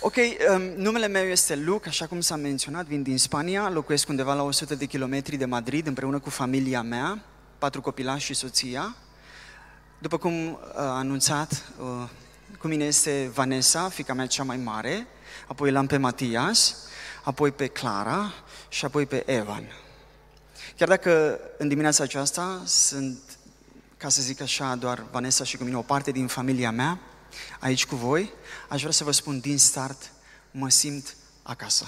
[0.00, 0.14] Ok,
[0.54, 4.42] um, numele meu este Luc, așa cum s-a menționat, vin din Spania, locuiesc undeva la
[4.42, 7.22] 100 de kilometri de Madrid împreună cu familia mea,
[7.58, 8.96] patru copilași și soția.
[9.98, 12.08] După cum uh, a anunțat, uh,
[12.58, 15.06] cu mine este Vanessa, fica mea cea mai mare,
[15.46, 16.76] apoi l-am pe Matias,
[17.24, 18.32] apoi pe Clara
[18.68, 19.64] și apoi pe Evan.
[20.76, 23.18] Chiar dacă în dimineața aceasta sunt,
[23.96, 27.00] ca să zic așa, doar Vanessa și cu mine o parte din familia mea,
[27.58, 28.32] aici cu voi,
[28.68, 30.10] aș vrea să vă spun din start,
[30.50, 31.86] mă simt acasă.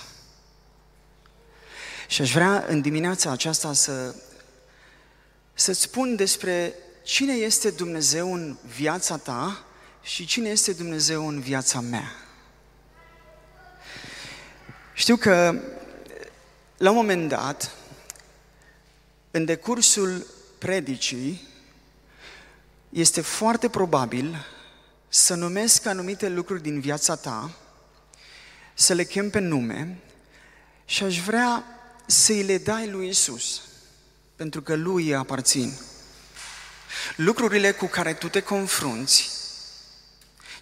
[2.08, 4.14] Și aș vrea în dimineața aceasta să,
[5.54, 9.64] să-ți spun despre cine este Dumnezeu în viața ta
[10.02, 12.12] și cine este Dumnezeu în viața mea.
[14.94, 15.60] Știu că
[16.76, 17.70] la un moment dat,
[19.30, 20.26] în decursul
[20.58, 21.48] predicii,
[22.88, 24.46] este foarte probabil
[25.08, 27.56] să numesc anumite lucruri din viața ta,
[28.74, 29.98] să le chem pe nume
[30.84, 31.64] și aș vrea
[32.06, 33.60] să-i le dai lui Isus,
[34.36, 35.72] pentru că lui aparțin.
[37.16, 39.30] Lucrurile cu care tu te confrunți,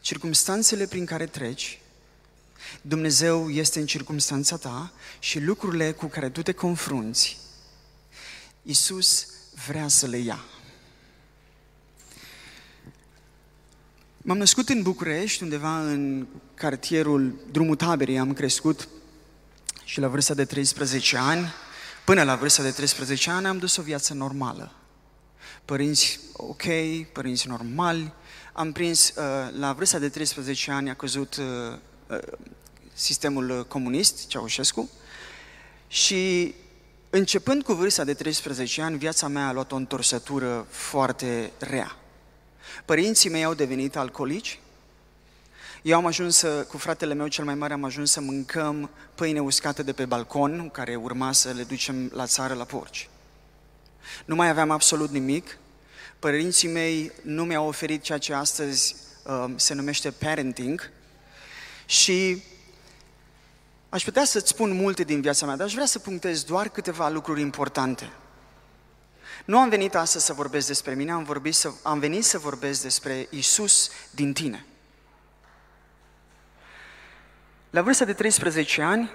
[0.00, 1.80] circumstanțele prin care treci,
[2.80, 7.38] Dumnezeu este în circumstanța ta și lucrurile cu care tu te confrunți,
[8.62, 9.26] Isus
[9.66, 10.44] vrea să le ia.
[14.28, 18.88] M-am născut în București, undeva în cartierul Drumul Taberii, am crescut
[19.84, 21.52] și la vârsta de 13 ani,
[22.04, 24.72] până la vârsta de 13 ani, am dus o viață normală.
[25.64, 26.62] Părinți ok,
[27.12, 28.12] părinți normali.
[28.52, 31.44] Am prins, uh, la vârsta de 13 ani a căzut uh,
[32.06, 32.18] uh,
[32.94, 34.90] sistemul comunist, Ceaușescu,
[35.88, 36.54] și
[37.10, 41.96] începând cu vârsta de 13 ani, viața mea a luat o întorsătură foarte rea.
[42.84, 44.58] Părinții mei au devenit alcoolici.
[45.82, 49.40] Eu am ajuns să, cu fratele meu cel mai mare, am ajuns să mâncăm pâine
[49.40, 53.08] uscată de pe balcon, care urma să le ducem la țară la porci.
[54.24, 55.58] Nu mai aveam absolut nimic.
[56.18, 60.90] Părinții mei nu mi-au oferit ceea ce astăzi uh, se numește parenting
[61.86, 62.42] și
[63.88, 67.08] aș putea să-ți spun multe din viața mea, dar aș vrea să punctez doar câteva
[67.08, 68.10] lucruri importante.
[69.46, 72.82] Nu am venit astăzi să vorbesc despre mine, am, vorbit să, am venit să vorbesc
[72.82, 74.64] despre Isus din tine.
[77.70, 79.10] La vârsta de 13 ani,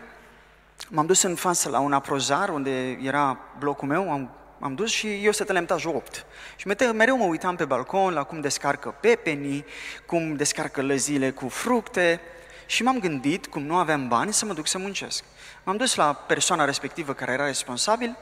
[0.90, 5.24] m-am dus în față la un aprozar unde era blocul meu, am, am dus și
[5.24, 6.26] eu stăteam la etajul 8.
[6.56, 9.66] Și mereu mă uitam pe balcon la cum descarcă pepenii,
[10.06, 12.22] cum descarcă lăzile cu fructe
[12.66, 15.24] și m-am gândit, cum nu aveam bani, să mă duc să muncesc.
[15.64, 18.18] M-am dus la persoana respectivă care era responsabil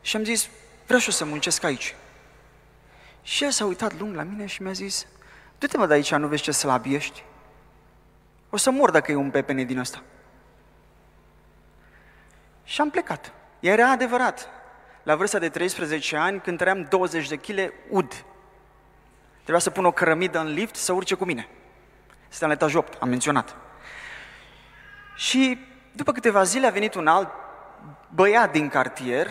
[0.00, 0.48] și am zis,
[0.86, 1.94] vreau și eu să muncesc aici.
[3.22, 5.06] Și el s-a uitat lung la mine și mi-a zis,
[5.58, 7.24] du-te mă de aici, nu vezi ce slab ești?
[8.50, 10.02] O să mor dacă e un pepene din ăsta.
[12.64, 13.32] Și am plecat.
[13.60, 14.48] Era adevărat.
[15.02, 18.24] La vârsta de 13 ani, când trăiam 20 de kg, ud.
[19.36, 21.48] Trebuia să pun o cărămidă în lift să urce cu mine.
[22.28, 23.56] Stăteam la etajul 8, am menționat.
[25.16, 25.58] Și
[25.92, 27.28] după câteva zile a venit un alt
[28.08, 29.28] băiat din cartier,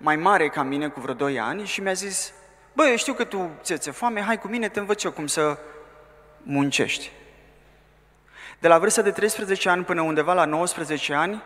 [0.00, 2.32] mai mare ca mine, cu vreo 2 ani, și mi-a zis,
[2.72, 5.58] bă, eu știu că tu ți-e foame, hai cu mine, te învăț eu cum să
[6.42, 7.10] muncești.
[8.58, 11.42] De la vârsta de 13 ani până undeva la 19 ani,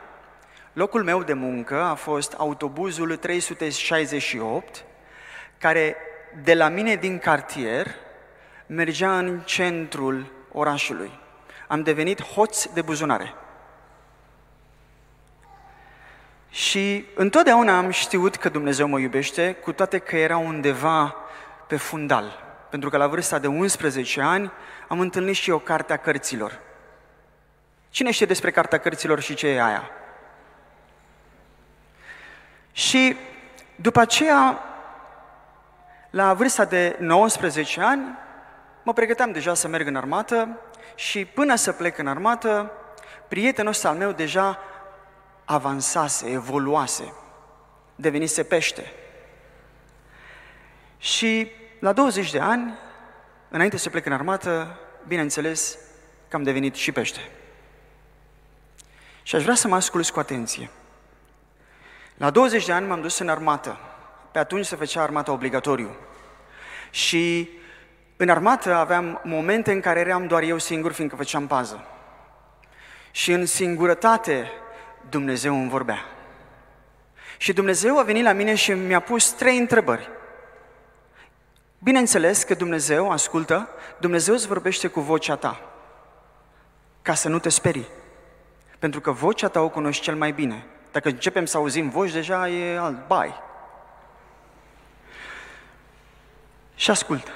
[0.72, 4.84] locul meu de muncă a fost autobuzul 368,
[5.58, 5.96] care
[6.42, 7.86] de la mine din cartier
[8.66, 11.18] mergea în centrul orașului.
[11.68, 13.34] Am devenit hoț de buzunare.
[16.54, 21.16] Și întotdeauna am știut că Dumnezeu mă iubește, cu toate că era undeva
[21.66, 22.42] pe fundal.
[22.70, 24.52] Pentru că la vârsta de 11 ani
[24.88, 26.60] am întâlnit și eu Cartea Cărților.
[27.90, 29.90] Cine știe despre Cartea Cărților și ce e aia?
[32.72, 33.16] Și
[33.76, 34.58] după aceea,
[36.10, 38.18] la vârsta de 19 ani,
[38.82, 40.60] mă pregăteam deja să merg în armată
[40.94, 42.72] și până să plec în armată,
[43.28, 44.58] prietenul ăsta al meu deja
[45.44, 47.12] avansase, evoluase,
[47.94, 48.92] devenise pește.
[50.98, 52.74] Și la 20 de ani,
[53.48, 55.78] înainte să plec în armată, bineînțeles
[56.28, 57.30] că am devenit și pește.
[59.22, 60.70] Și aș vrea să mă asculți cu atenție.
[62.16, 63.78] La 20 de ani m-am dus în armată.
[64.32, 65.96] Pe atunci se făcea armata obligatoriu.
[66.90, 67.48] Și
[68.16, 71.86] în armată aveam momente în care eram doar eu singur, fiindcă făceam pază.
[73.10, 74.50] Și în singurătate
[75.14, 76.04] Dumnezeu îmi vorbea.
[77.36, 80.10] Și Dumnezeu a venit la mine și mi-a pus trei întrebări.
[81.78, 83.68] Bineînțeles că Dumnezeu, ascultă,
[84.00, 85.60] Dumnezeu îți vorbește cu vocea ta.
[87.02, 87.88] ca să nu te sperii.
[88.78, 90.66] Pentru că vocea ta o cunoști cel mai bine.
[90.92, 93.34] Dacă începem să auzim voci, deja e alt bai.
[96.74, 97.30] Și ascultă.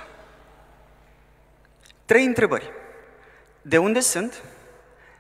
[2.05, 2.71] Trei întrebări.
[3.63, 4.43] De unde sunt?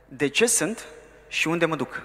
[0.09, 0.85] De ce sunt?
[1.29, 2.03] Și unde mă duc?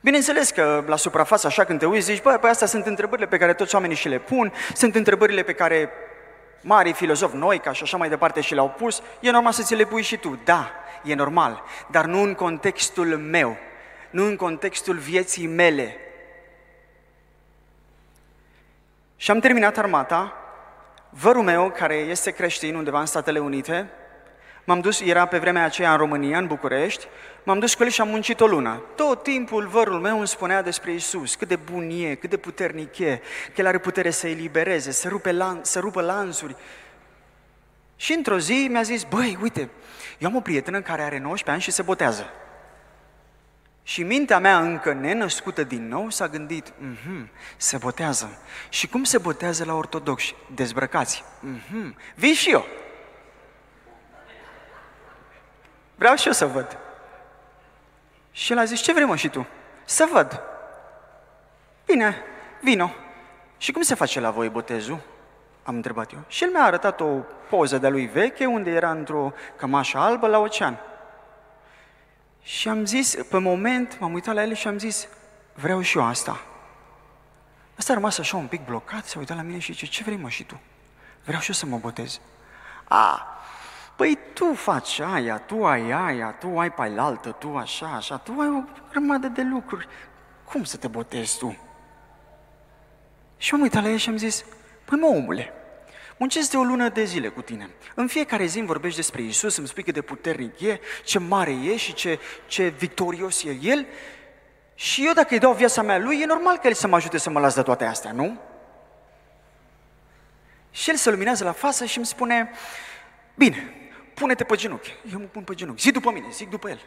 [0.00, 3.38] Bineînțeles că la suprafață, așa când te uiți, zici, bă, păi astea sunt întrebările pe
[3.38, 5.90] care toți oamenii și le pun, sunt întrebările pe care
[6.60, 9.74] mari filozofi noi, ca și așa mai departe, și le-au pus, e normal să ți
[9.74, 10.38] le pui și tu.
[10.44, 10.70] Da,
[11.04, 13.56] e normal, dar nu în contextul meu,
[14.10, 15.96] nu în contextul vieții mele.
[19.16, 20.36] Și am terminat armata,
[21.10, 23.90] vărul meu, care este creștin undeva în Statele Unite,
[24.64, 27.06] m-am dus, era pe vremea aceea în România, în București,
[27.42, 28.82] m-am dus cu el și am muncit o lună.
[28.96, 32.98] Tot timpul vărul meu îmi spunea despre Isus, cât de bun e, cât de puternic
[32.98, 33.20] e,
[33.54, 36.56] că el are putere să elibereze, să, rupe lan- să rupă lanțuri.
[37.96, 39.68] Și într-o zi mi-a zis, băi, uite,
[40.18, 42.30] eu am o prietenă care are 19 ani și se botează.
[43.82, 48.38] Și mintea mea încă nenăscută din nou s-a gândit, mm-hmm, se botează.
[48.68, 50.34] Și cum se botează la ortodoxi?
[50.54, 51.24] Dezbrăcați.
[51.24, 52.66] Mm-hmm, vii și eu.
[56.00, 56.78] Vreau și eu să văd.
[58.30, 59.46] Și el a zis, ce vrei mă și tu?
[59.84, 60.42] Să văd.
[61.86, 62.16] Bine,
[62.60, 62.90] vino.
[63.58, 65.00] Și cum se face la voi botezul?
[65.62, 66.18] Am întrebat eu.
[66.28, 67.06] Și el mi-a arătat o
[67.48, 70.78] poză de lui veche, unde era într-o cămașă albă la ocean.
[72.42, 75.08] Și am zis, pe moment, m-am uitat la el și am zis,
[75.54, 76.40] vreau și eu asta.
[77.78, 80.16] Asta a rămas așa un pic blocat, s-a uitat la mine și zice, ce vrei
[80.16, 80.60] mă și tu?
[81.24, 82.20] Vreau și eu să mă botez.
[82.84, 83.26] A,
[84.00, 88.34] păi tu faci aia, tu ai aia, tu ai pe altă, tu așa, așa, tu
[88.38, 89.88] ai o grămadă de lucruri.
[90.44, 91.58] Cum să te botezi tu?
[93.36, 94.44] Și am uitat la el și am zis,
[94.84, 95.52] păi mă omule,
[96.16, 97.70] Muncesc de o lună de zile cu tine.
[97.94, 101.50] În fiecare zi îmi vorbești despre Isus, îmi spui cât de puternic e, ce mare
[101.50, 103.86] e și ce, ce victorios e El.
[104.74, 107.18] Și eu dacă îi dau viața mea lui, e normal că El să mă ajute
[107.18, 108.40] să mă las de toate astea, nu?
[110.70, 112.50] Și El se luminează la față și îmi spune,
[113.34, 113.74] bine,
[114.14, 114.96] pune-te pe genunchi.
[115.12, 115.82] Eu mă pun pe genunchi.
[115.82, 116.80] Zi după mine, zic după El.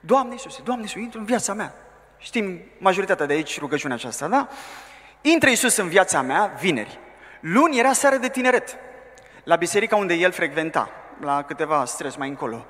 [0.00, 1.74] Doamne Iisuse, Doamne Iisuse, intru în viața mea.
[2.18, 4.48] Știm majoritatea de aici rugăciunea aceasta, da?
[5.20, 6.98] Intră Iisus în viața mea vineri.
[7.40, 8.76] Luni era seară de tineret,
[9.44, 12.66] la biserica unde el frecventa, la câteva stres mai încolo.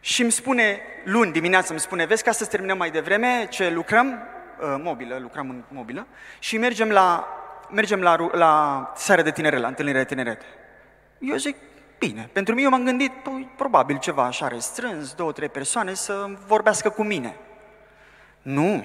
[0.00, 4.08] Și îmi spune, luni dimineața îmi spune, vezi ca să terminăm mai devreme ce lucrăm,
[4.60, 6.06] uh, mobilă, lucrăm în mobilă,
[6.38, 7.28] și mergem la,
[7.70, 10.42] mergem la, la seară de tineret, la întâlnire de tineret.
[11.18, 11.56] Eu zic,
[12.06, 16.36] bine, pentru mine eu m-am gândit, păi, probabil ceva așa restrâns, două, trei persoane să
[16.46, 17.36] vorbească cu mine.
[18.42, 18.84] Nu,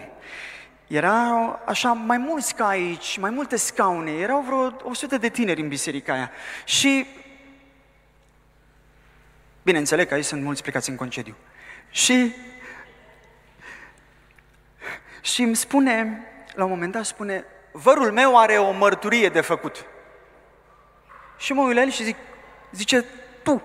[0.88, 5.68] era așa mai mulți ca aici, mai multe scaune, erau vreo 100 de tineri în
[5.68, 6.32] biserica aia.
[6.66, 7.06] Și,
[9.64, 11.36] bine, înțeleg că aici sunt mulți plecați în concediu.
[11.90, 12.36] Și,
[15.22, 16.24] și îmi spune,
[16.54, 19.86] la un moment dat spune, vărul meu are o mărturie de făcut.
[21.38, 22.16] Și mă uit la el și zic,
[22.72, 23.06] zice,
[23.44, 23.64] tu.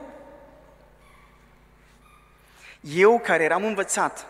[2.80, 4.26] Eu care eram învățat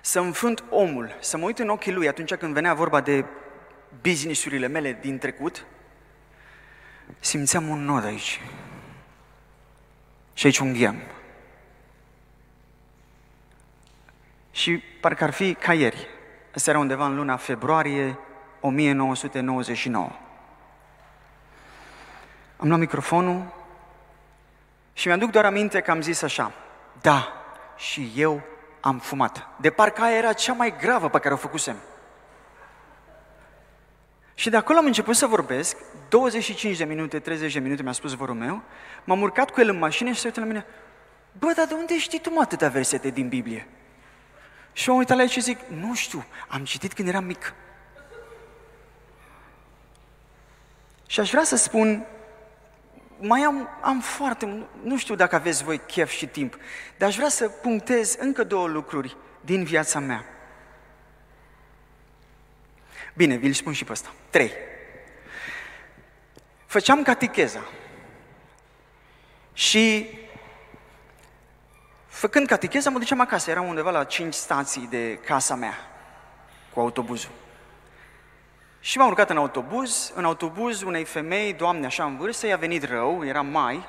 [0.00, 3.24] să înfrunt omul, să mă uit în ochii lui atunci când venea vorba de
[4.00, 5.64] businessurile mele din trecut,
[7.20, 8.40] simțeam un nod aici.
[10.32, 11.02] Și aici un ghem.
[14.50, 16.08] Și parcă ar fi ca ieri.
[16.54, 18.18] Asta era undeva în luna februarie
[18.60, 20.10] 1999.
[22.56, 23.59] Am luat microfonul
[25.00, 26.52] și mi-aduc doar aminte că am zis așa,
[27.00, 27.32] da,
[27.76, 28.42] și eu
[28.80, 29.48] am fumat.
[29.60, 31.76] De parcă aia era cea mai gravă pe care o făcusem.
[34.34, 35.76] Și de acolo am început să vorbesc,
[36.08, 38.62] 25 de minute, 30 de minute mi-a spus vorul meu,
[39.04, 40.66] m-am urcat cu el în mașină și se uită la mine,
[41.38, 43.68] bă, dar de unde știi tu mă atâtea versete din Biblie?
[44.72, 47.54] Și am uitat la el și zic, nu știu, am citit când eram mic.
[51.06, 52.06] Și aș vrea să spun
[53.20, 56.56] mai am, am foarte, nu știu dacă aveți voi chef și timp,
[56.96, 60.24] dar aș vrea să punctez încă două lucruri din viața mea.
[63.14, 64.12] Bine, vi-l spun și pe ăsta.
[64.30, 64.52] Trei.
[66.66, 67.64] Făceam catecheza
[69.52, 70.06] și
[72.06, 73.50] făcând catecheza mă duceam acasă.
[73.50, 75.74] Eram undeva la cinci stații de casa mea
[76.72, 77.30] cu autobuzul.
[78.80, 82.84] Și m-am urcat în autobuz, în autobuz unei femei, doamne așa în vârstă, i-a venit
[82.84, 83.86] rău, era mai,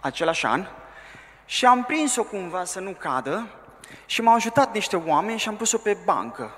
[0.00, 0.66] același an,
[1.44, 3.48] și am prins-o cumva să nu cadă
[4.06, 6.54] și m-au ajutat niște oameni și am pus-o pe bancă,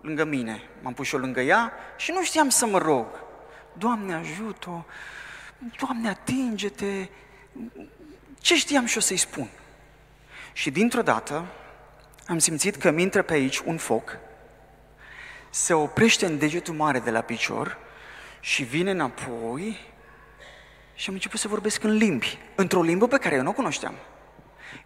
[0.00, 0.62] lângă mine.
[0.82, 3.06] M-am pus eu lângă ea și nu știam să mă rog.
[3.72, 4.84] Doamne, ajută-o,
[5.80, 7.08] Doamne, atinge-te.
[8.40, 9.48] Ce știam și o să-i spun?
[10.52, 11.44] Și dintr-o dată
[12.26, 14.18] am simțit că mi intră pe aici un foc,
[15.50, 17.78] se oprește în degetul mare de la picior
[18.40, 19.86] și vine înapoi
[20.94, 23.94] și am început să vorbesc în limbi, într-o limbă pe care eu nu o cunoșteam.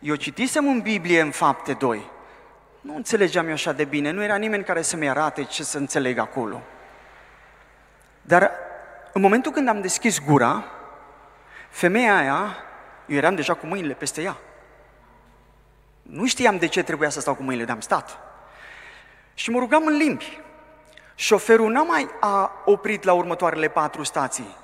[0.01, 2.11] Eu citisem în Biblie în fapte 2.
[2.81, 6.19] Nu înțelegeam eu așa de bine, nu era nimeni care să-mi arate ce să înțeleg
[6.19, 6.63] acolo.
[8.23, 8.51] Dar
[9.13, 10.65] în momentul când am deschis gura,
[11.71, 12.57] femeia aia,
[13.07, 14.37] eu eram deja cu mâinile peste ea.
[16.03, 18.19] Nu știam de ce trebuia să stau cu mâinile, dar am stat.
[19.35, 20.41] Și mă rugam în limbi.
[21.23, 24.57] Șoferul n-a mai a oprit la următoarele patru stații.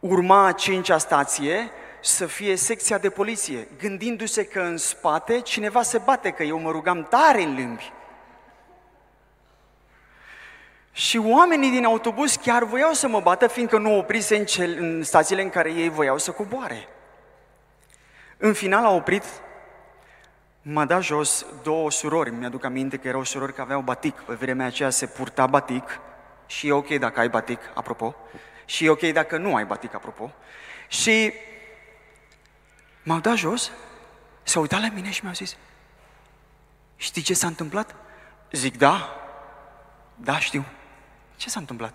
[0.00, 5.98] Urma a cincea stație să fie secția de poliție, gândindu-se că în spate cineva se
[5.98, 7.92] bate, că eu mă rugam tare în limbi.
[10.92, 15.02] Și oamenii din autobuz chiar voiau să mă bată, fiindcă nu oprise în, cel, în
[15.02, 16.88] stațiile în care ei voiau să coboare.
[18.36, 19.24] În final a oprit,
[20.66, 22.30] m-a dat jos două surori.
[22.30, 24.14] Mi-aduc aminte că erau surori care aveau batic.
[24.14, 26.00] Pe vremea aceea se purta batic
[26.46, 28.14] și e ok dacă ai batic, apropo.
[28.64, 30.32] Și e ok dacă nu ai batic, apropo.
[30.88, 31.32] Și
[33.02, 33.70] m-au dat jos,
[34.42, 35.56] s-au uitat la mine și mi-au zis,
[36.96, 37.94] știi ce s-a întâmplat?
[38.52, 39.16] Zic, da,
[40.14, 40.64] da, știu.
[41.36, 41.94] Ce s-a întâmplat?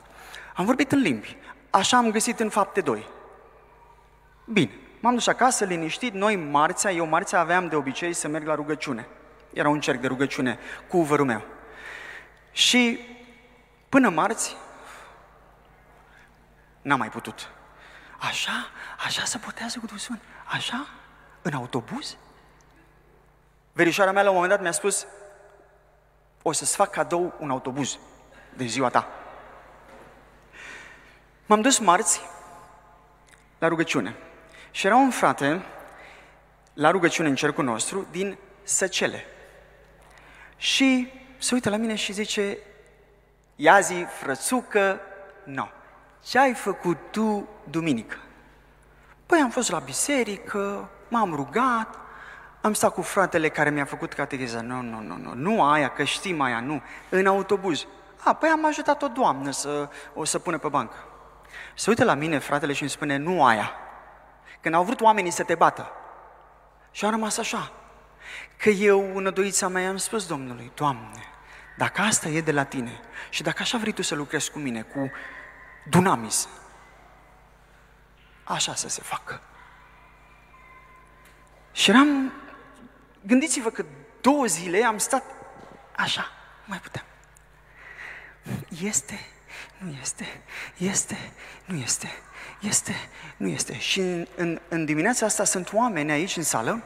[0.56, 1.38] Am vorbit în limbi.
[1.70, 3.08] Așa am găsit în fapte 2.
[4.46, 6.14] Bine, m-am dus acasă, liniștit.
[6.14, 9.08] Noi, marțea, eu marțea aveam de obicei să merg la rugăciune.
[9.54, 11.42] Era un cerc de rugăciune cu vărul meu.
[12.52, 13.00] Și
[13.90, 14.56] până marți,
[16.82, 17.50] n-am mai putut.
[18.20, 18.70] Așa?
[19.06, 20.88] Așa se putează cu Duhul Așa?
[21.42, 22.18] În autobuz?
[23.74, 25.06] Verișoara mea la un moment dat mi-a spus
[26.42, 27.98] o să-ți fac cadou un autobuz
[28.54, 29.08] de ziua ta.
[31.46, 32.22] M-am dus marți
[33.60, 34.16] la rugăciune
[34.72, 35.62] și era un frate
[36.74, 39.26] la rugăciune în cercul nostru din Săcele.
[40.58, 42.58] Și se uită la mine și zice,
[43.56, 45.00] ia zi, frățucă,
[45.44, 45.54] nu.
[45.54, 45.68] No.
[46.26, 48.18] Ce ai făcut tu duminică?
[49.26, 51.98] Păi am fost la biserică, m-am rugat,
[52.62, 54.62] am stat cu fratele care mi-a făcut catecheza.
[54.62, 56.82] Nu, nu, nu, nu, nu aia, că știm aia, nu.
[57.10, 57.86] În autobuz.
[58.24, 60.96] A, păi am ajutat o doamnă să o să pună pe bancă.
[61.76, 63.72] Se uită la mine fratele și îmi spune, nu aia.
[64.62, 65.92] Când au vrut oamenii să te bată.
[66.92, 67.72] Și am rămas așa.
[68.58, 71.24] Că eu, în doița mea, am spus Domnului, Doamne,
[71.78, 73.00] dacă asta e de la tine
[73.30, 75.12] și dacă așa vrei tu să lucrezi cu mine, cu
[75.90, 76.48] dunamis,
[78.44, 79.42] așa să se facă.
[81.72, 82.34] Și eram,
[83.22, 83.86] gândiți-vă că
[84.22, 85.24] două zile am stat
[85.96, 86.32] așa,
[86.66, 87.06] mai puteam.
[88.82, 89.20] Este,
[89.78, 90.42] nu este,
[90.78, 91.32] este,
[91.66, 92.08] nu este,
[92.60, 92.96] este,
[93.38, 93.80] nu este.
[93.80, 96.84] Și în, în, în dimineața asta sunt oameni aici în sală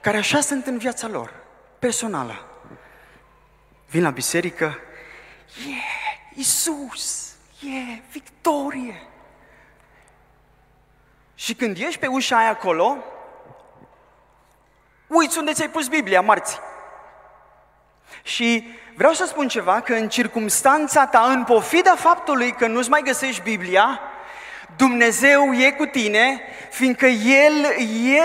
[0.00, 1.34] care așa sunt în viața lor,
[1.78, 2.46] personală.
[3.90, 4.78] Vin la biserică,
[5.66, 5.80] e, yeah,
[6.34, 9.02] Iisus, e, yeah, victorie.
[11.34, 12.96] Și când ieși pe ușa aia acolo,
[15.06, 16.58] uiți unde ți-ai pus Biblia marți.
[18.22, 23.02] Și vreau să spun ceva, că în circumstanța ta, în pofida faptului că nu-ți mai
[23.04, 24.00] găsești Biblia,
[24.76, 27.52] Dumnezeu e cu tine, fiindcă El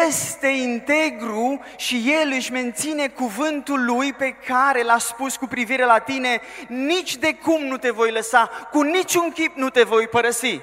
[0.05, 5.99] este integru și El își menține cuvântul Lui pe care l-a spus cu privire la
[5.99, 10.59] tine, nici de cum nu te voi lăsa, cu niciun chip nu te voi părăsi.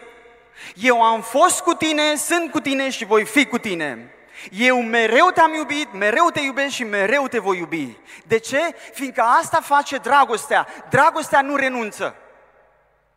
[0.75, 4.15] Eu am fost cu tine, sunt cu tine și voi fi cu tine.
[4.51, 7.97] Eu mereu te-am iubit, mereu te iubesc și mereu te voi iubi.
[8.27, 8.75] De ce?
[8.93, 10.67] Fiindcă asta face dragostea.
[10.91, 12.15] Dragostea nu renunță.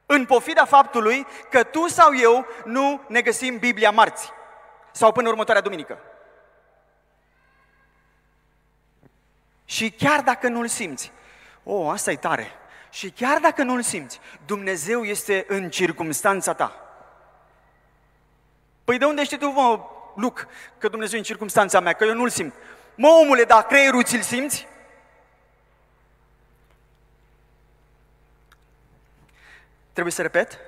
[0.05, 4.31] În pofida faptului că tu sau eu nu ne găsim Biblia marți
[4.91, 5.99] sau până următoarea duminică.
[9.65, 11.11] Și chiar dacă nu-l simți,
[11.63, 12.51] o, oh, asta e tare.
[12.89, 16.83] Și chiar dacă nu-l simți, Dumnezeu este în circumstanța ta.
[18.83, 19.79] Păi de unde știi tu, mă,
[20.15, 22.53] Luc, că Dumnezeu e în circunstanța mea, că eu nu-l simt.
[22.95, 24.67] Mă, omule, dar creierul ți-l simți?
[29.93, 30.59] Trebuie să repet?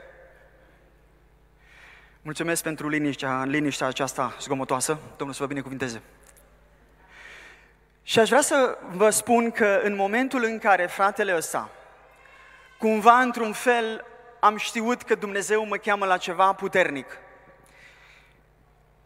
[2.22, 5.00] Mulțumesc pentru liniștea, liniștea aceasta zgomotoasă.
[5.18, 6.02] Domnul să vă binecuvinteze.
[8.04, 11.70] Și aș vrea să vă spun că în momentul în care fratele ăsta,
[12.78, 14.06] cumva într-un fel
[14.40, 17.18] am știut că Dumnezeu mă cheamă la ceva puternic.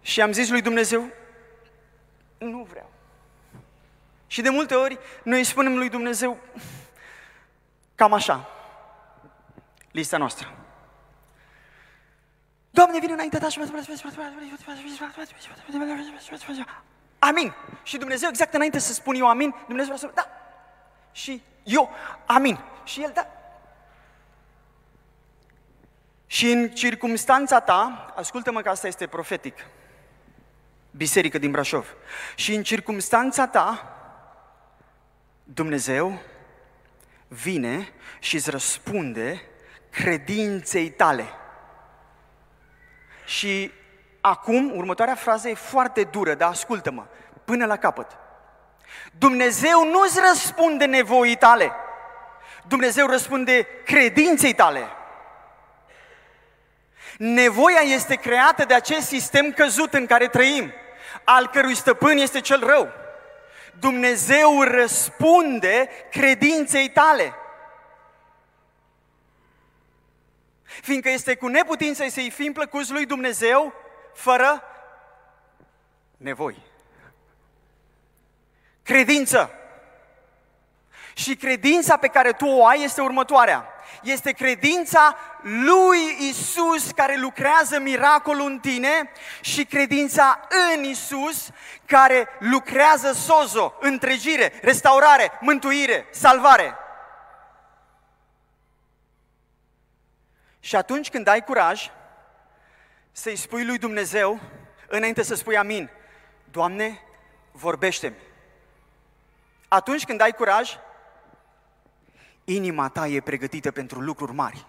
[0.02, 1.08] Și am zis lui Dumnezeu,
[2.38, 2.90] nu vreau.
[4.28, 6.38] Și de multe ori noi spunem lui Dumnezeu,
[7.96, 8.59] cam așa,
[9.92, 10.54] lista noastră.
[12.70, 13.60] Doamne, vine înainte ta și
[17.20, 17.54] amin.
[17.84, 20.30] Și Dumnezeu, exact înainte să spun eu amin, Dumnezeu vrea să da.
[21.12, 21.90] Și eu,
[22.26, 22.60] amin.
[22.84, 23.28] Și el, da.
[26.28, 29.66] Și în circumstanța ta, ascultă-mă că asta este profetic,
[30.92, 31.96] biserică din Brașov,
[32.36, 33.94] și în circumstanța ta,
[35.44, 36.22] Dumnezeu
[37.28, 39.49] vine și îți răspunde
[39.90, 41.26] credinței tale.
[43.26, 43.72] Și
[44.22, 47.06] acum, următoarea frază e foarte dură, dar ascultă-mă,
[47.46, 48.18] până la capăt.
[49.18, 51.72] Dumnezeu nu îți răspunde nevoii tale.
[52.68, 54.88] Dumnezeu răspunde credinței tale.
[57.18, 60.74] Nevoia este creată de acest sistem căzut în care trăim,
[61.24, 62.92] al cărui stăpân este cel rău.
[63.80, 67.34] Dumnezeu răspunde credinței tale.
[70.82, 73.74] Fiindcă este cu neputință să-i fim plăcuți lui Dumnezeu
[74.14, 74.64] fără
[76.18, 76.58] nevoi.
[78.84, 79.52] Credință.
[81.14, 83.68] Și credința pe care tu o ai este următoarea.
[84.04, 89.12] Este credința lui Isus care lucrează miracolul în tine
[89.42, 91.50] și credința în Isus
[91.86, 96.78] care lucrează sozo, întregire, restaurare, mântuire, salvare.
[100.60, 101.90] Și atunci când ai curaj
[103.12, 104.40] să-i spui lui Dumnezeu,
[104.88, 105.90] înainte să spui amin,
[106.52, 107.00] Doamne,
[107.52, 108.16] vorbește-mi.
[109.68, 110.78] Atunci când ai curaj,
[112.44, 114.66] inima ta e pregătită pentru lucruri mari.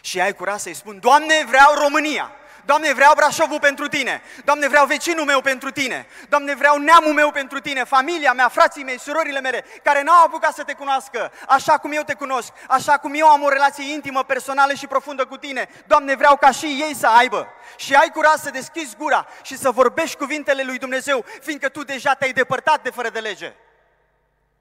[0.00, 2.32] Și ai curaj să-i spun, Doamne, vreau România.
[2.68, 4.22] Doamne, vreau Brașovul pentru tine.
[4.44, 6.06] Doamne, vreau vecinul meu pentru tine.
[6.28, 10.54] Doamne, vreau neamul meu pentru tine, familia mea, frații mei, surorile mele, care n-au apucat
[10.54, 14.24] să te cunoască așa cum eu te cunosc, așa cum eu am o relație intimă,
[14.24, 15.68] personală și profundă cu tine.
[15.86, 17.48] Doamne, vreau ca și ei să aibă.
[17.76, 22.14] Și ai curaj să deschizi gura și să vorbești cuvintele lui Dumnezeu, fiindcă tu deja
[22.14, 23.54] te-ai depărtat de fără de lege.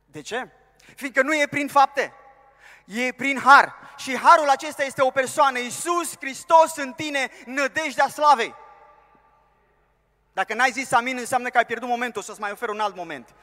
[0.05, 0.47] De ce?
[0.95, 2.13] Fiindcă nu e prin fapte,
[2.87, 3.75] e prin har.
[3.97, 8.55] Și harul acesta este o persoană, Iisus Hristos în tine, nădejdea slavei.
[10.33, 13.35] Dacă n-ai zis amin, înseamnă că ai pierdut momentul, să-ți mai ofer un alt moment.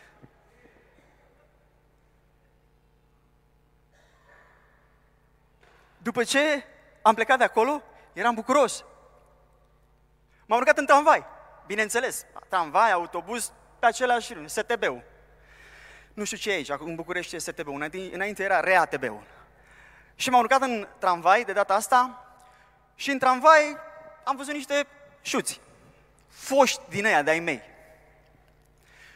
[5.98, 6.64] După ce
[7.02, 8.84] am plecat de acolo, eram bucuros.
[10.46, 11.24] M-am urcat în tramvai,
[11.66, 12.24] bineînțeles.
[12.48, 15.02] Tramvai, autobuz, pe același STB-ul.
[16.14, 19.33] Nu știu ce e aici, acum în București este STB-ul, înainte, înainte era RATB-ul.
[20.14, 22.24] Și m-am urcat în tramvai de data asta
[22.94, 23.76] și în tramvai
[24.24, 24.86] am văzut niște
[25.22, 25.60] șuți,
[26.28, 27.62] foști din aia de-ai mei.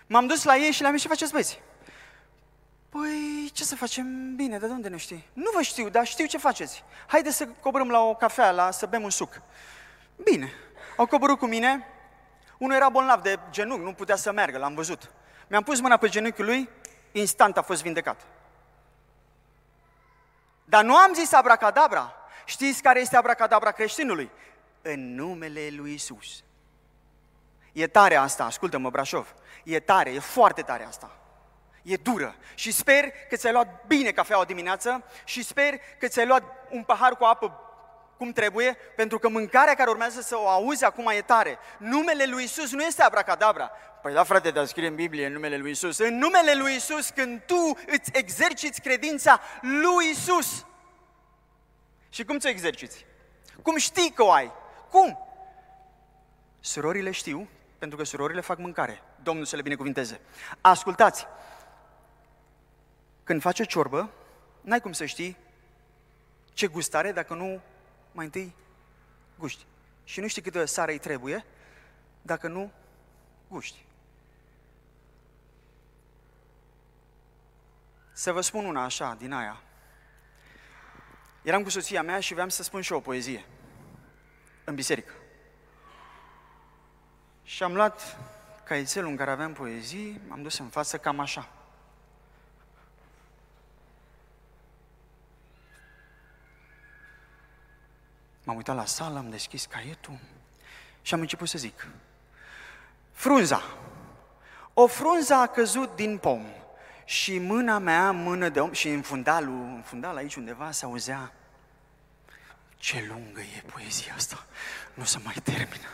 [0.06, 1.60] M-am dus la ei și le-am zis, ce faceți băieți?
[2.88, 4.34] Păi, ce să facem?
[4.36, 5.28] Bine, de unde nu știi?
[5.32, 6.84] Nu vă știu, dar știu ce faceți.
[7.06, 9.42] Haideți să coborâm la o cafea, la, să bem un suc.
[10.16, 10.52] Bine.
[10.96, 11.86] Au coborât cu mine.
[12.58, 15.10] Unul era bolnav de genunchi, nu putea să meargă, l-am văzut.
[15.46, 16.68] Mi-am pus mâna pe genunchiul lui,
[17.12, 18.26] instant a fost vindecat.
[20.68, 22.14] Dar nu am zis abracadabra.
[22.44, 24.30] Știți care este abracadabra creștinului?
[24.82, 26.42] În numele lui Isus.
[27.72, 29.34] E tare asta, ascultă-mă, Brașov.
[29.64, 31.10] E tare, e foarte tare asta.
[31.82, 32.34] E dură.
[32.54, 37.16] Și sper că ți-ai luat bine cafeaua dimineață și sper că ți-ai luat un pahar
[37.16, 37.67] cu apă
[38.18, 41.58] cum trebuie, pentru că mâncarea care urmează să o auzi acum e tare.
[41.78, 43.70] Numele lui Isus nu este abracadabra.
[44.02, 45.98] Păi da, frate, dar scrie în Biblie în numele lui Isus.
[45.98, 50.66] În numele lui Isus, când tu îți exerciți credința lui Isus.
[52.08, 53.06] Și cum ți-o exerciți?
[53.62, 54.52] Cum știi că o ai?
[54.90, 55.18] Cum?
[56.60, 59.02] Surorile știu, pentru că surorile fac mâncare.
[59.22, 60.20] Domnul să le binecuvinteze.
[60.60, 61.26] Ascultați,
[63.24, 64.10] când faci o ciorbă,
[64.60, 65.36] n-ai cum să știi
[66.52, 67.60] ce gustare dacă nu
[68.18, 68.54] mai întâi
[69.38, 69.66] guști.
[70.04, 71.44] Și nu știi câtă sare îi trebuie
[72.22, 72.72] dacă nu
[73.48, 73.84] guști.
[78.12, 79.62] Să vă spun una așa, din aia.
[81.42, 83.44] Eram cu soția mea și vreau să spun și eu o poezie
[84.64, 85.12] în biserică.
[87.42, 88.18] Și am luat
[88.64, 91.57] caietelul în care aveam poezii, m-am dus în față cam așa.
[98.48, 100.18] M-am uitat la sală, am deschis caietul
[101.02, 101.88] și am început să zic.
[103.12, 103.62] Frunza.
[104.74, 106.46] O frunză a căzut din pom
[107.04, 111.32] și mâna mea, mână de om, și în fundalul, în fundal aici undeva se auzea
[112.76, 114.46] ce lungă e poezia asta,
[114.94, 115.88] nu se mai termină.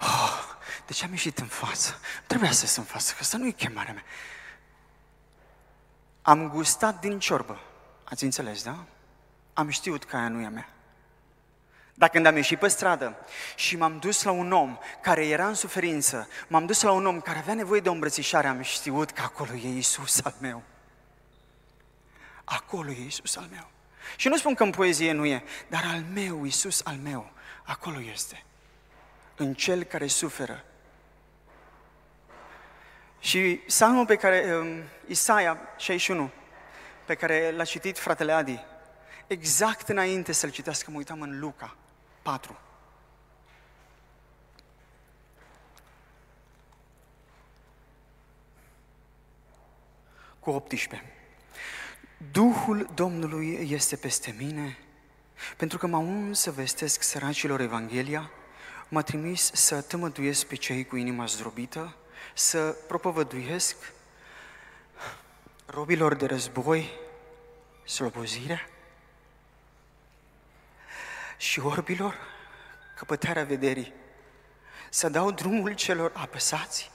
[0.00, 0.42] Oh,
[0.86, 2.00] de ce am ieșit în față?
[2.26, 4.04] Trebuia să ies în față, că asta nu e chemarea mea.
[6.22, 7.60] Am gustat din ciorbă,
[8.04, 8.84] ați înțeles, da?
[9.52, 10.75] Am știut că aia nu e a mea.
[11.98, 13.16] Dar când am ieșit pe stradă
[13.54, 17.20] și m-am dus la un om care era în suferință, m-am dus la un om
[17.20, 20.62] care avea nevoie de o îmbrățișare, am știut că acolo e Isus al meu.
[22.44, 23.70] Acolo e Isus al meu.
[24.16, 27.30] Și nu spun că în poezie nu e, dar al meu, Isus al meu,
[27.64, 28.44] acolo este.
[29.36, 30.64] În cel care suferă.
[33.18, 36.30] Și psalmul pe care, um, Isaia 61,
[37.04, 38.64] pe care l-a citit fratele Adi,
[39.26, 41.76] exact înainte să-l citească, mă uitam în Luca
[42.26, 42.56] 4.
[50.40, 51.12] Cu 18.
[52.32, 54.78] Duhul Domnului este peste mine,
[55.56, 58.30] pentru că m-a uns să vestesc săracilor Evanghelia,
[58.88, 61.96] m-a trimis să tămăduiesc pe cei cu inima zdrobită,
[62.34, 63.76] să propovăduiesc
[65.66, 66.90] robilor de război
[67.84, 68.70] slobozirea
[71.36, 72.16] și orbilor
[72.96, 73.92] căpătarea vederii,
[74.90, 76.90] să dau drumul celor apăsați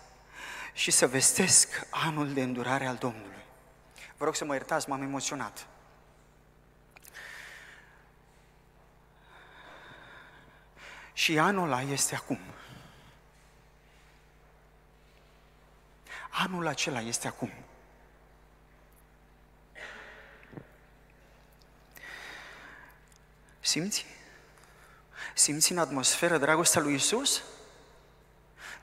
[0.73, 3.43] și să vestesc anul de îndurare al Domnului.
[4.17, 5.67] Vă rog să mă iertați, m-am emoționat.
[11.13, 12.39] Și anul ăla este acum.
[16.29, 17.51] Anul acela este acum.
[23.59, 24.05] Simți?
[25.33, 27.43] Simți în atmosferă dragostea lui Isus?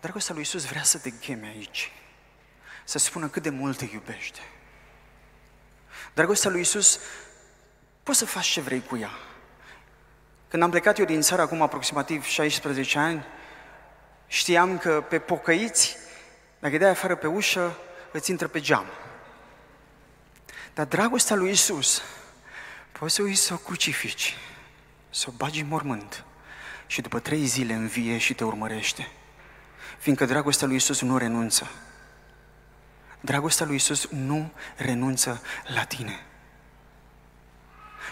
[0.01, 1.93] Dragostea lui Isus vrea să te cheme aici.
[2.85, 4.41] Să spună cât de mult te iubește.
[6.15, 7.01] Dragostea lui Isus,
[8.03, 9.11] poți să faci ce vrei cu ea.
[10.49, 13.25] Când am plecat eu din țară acum aproximativ 16 ani,
[14.27, 15.97] știam că pe pocăiți,
[16.59, 17.79] dacă dai afară pe ușă,
[18.13, 18.87] îți intră pe geam.
[20.75, 22.03] Dar dragostea lui Isus,
[22.93, 24.37] poți să uiți să o crucifici,
[25.11, 26.25] să o bagi în mormânt
[26.89, 29.09] și după trei zile învie și te urmărește.
[29.99, 31.71] Fiindcă dragostea lui Isus nu renunță.
[33.21, 35.43] Dragostea lui Isus nu renunță
[35.75, 36.23] la tine.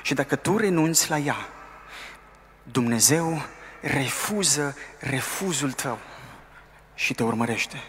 [0.03, 1.49] Și dacă tu renunți la ea,
[2.63, 3.43] Dumnezeu
[3.81, 5.99] refuză refuzul tău
[6.95, 7.83] și te urmărește.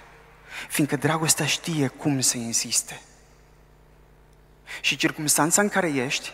[0.70, 3.02] Fiindcă dragostea știe cum să insiste.
[4.82, 6.34] Și circumstanța în care ești,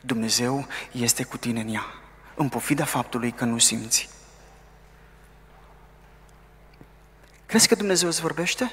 [0.00, 2.01] Dumnezeu este cu tine în ea,
[2.34, 4.08] în pofida faptului că nu simți.
[7.46, 8.72] Crezi că Dumnezeu îți vorbește?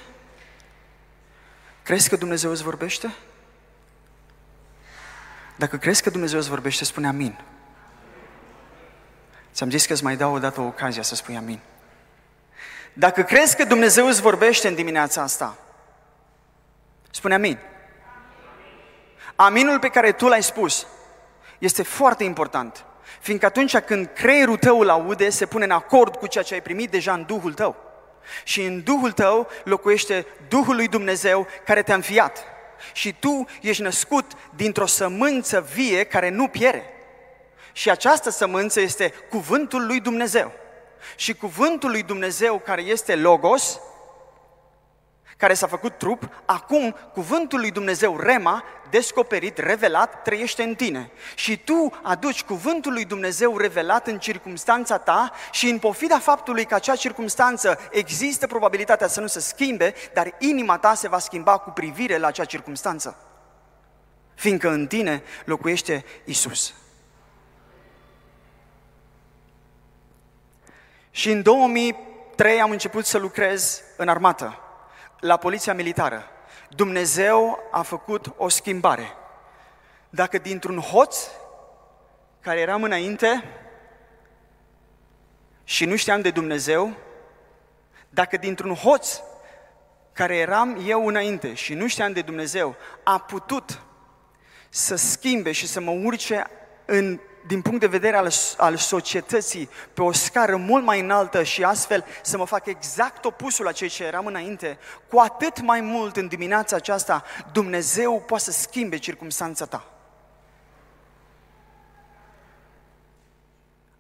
[1.84, 3.14] Crezi că Dumnezeu îți vorbește?
[5.56, 7.40] Dacă crezi că Dumnezeu îți vorbește, spune amin.
[9.54, 11.60] Ți-am zis că îți mai dau o dată o ocazia să spui amin.
[12.94, 15.58] Dacă crezi că Dumnezeu îți vorbește în dimineața asta,
[17.12, 17.60] spune amin.
[19.36, 20.88] Aminul pe care tu l-ai spus
[21.58, 22.86] este foarte important,
[23.20, 26.62] fiindcă atunci când creierul tău îl aude, se pune în acord cu ceea ce ai
[26.62, 27.76] primit deja în Duhul tău.
[28.44, 32.44] Și în Duhul tău locuiește Duhul lui Dumnezeu care te-a înfiat.
[32.94, 36.84] Și tu ești născut dintr-o sămânță vie care nu piere.
[37.72, 40.52] Și această sămânță este cuvântul lui Dumnezeu.
[41.16, 43.80] Și cuvântul lui Dumnezeu care este Logos,
[45.40, 51.12] care s-a făcut trup, acum cuvântul lui Dumnezeu, Rema, descoperit, revelat, trăiește în tine.
[51.36, 56.76] Și tu aduci cuvântul lui Dumnezeu revelat în circumstanța ta și în pofida faptului că
[56.76, 61.70] acea circumstanță există probabilitatea să nu se schimbe, dar inima ta se va schimba cu
[61.70, 63.18] privire la acea circumstanță.
[64.36, 66.74] Fiindcă în tine locuiește Isus.
[71.12, 74.64] Și în 2003 am început să lucrez în armată
[75.20, 76.24] la poliția militară.
[76.70, 79.14] Dumnezeu a făcut o schimbare.
[80.10, 81.18] Dacă dintr-un hoț
[82.42, 83.44] care eram înainte
[85.64, 86.94] și nu știam de Dumnezeu,
[88.10, 89.20] dacă dintr-un hoț
[90.14, 93.82] care eram eu înainte și nu știam de Dumnezeu, a putut
[94.70, 96.44] să schimbe și să mă urce
[96.86, 101.64] în din punct de vedere al, al societății pe o scară mult mai înaltă și
[101.64, 106.16] astfel să mă fac exact opusul a ceea ce eram înainte, cu atât mai mult
[106.16, 109.86] în dimineața aceasta Dumnezeu poate să schimbe circumstanța ta.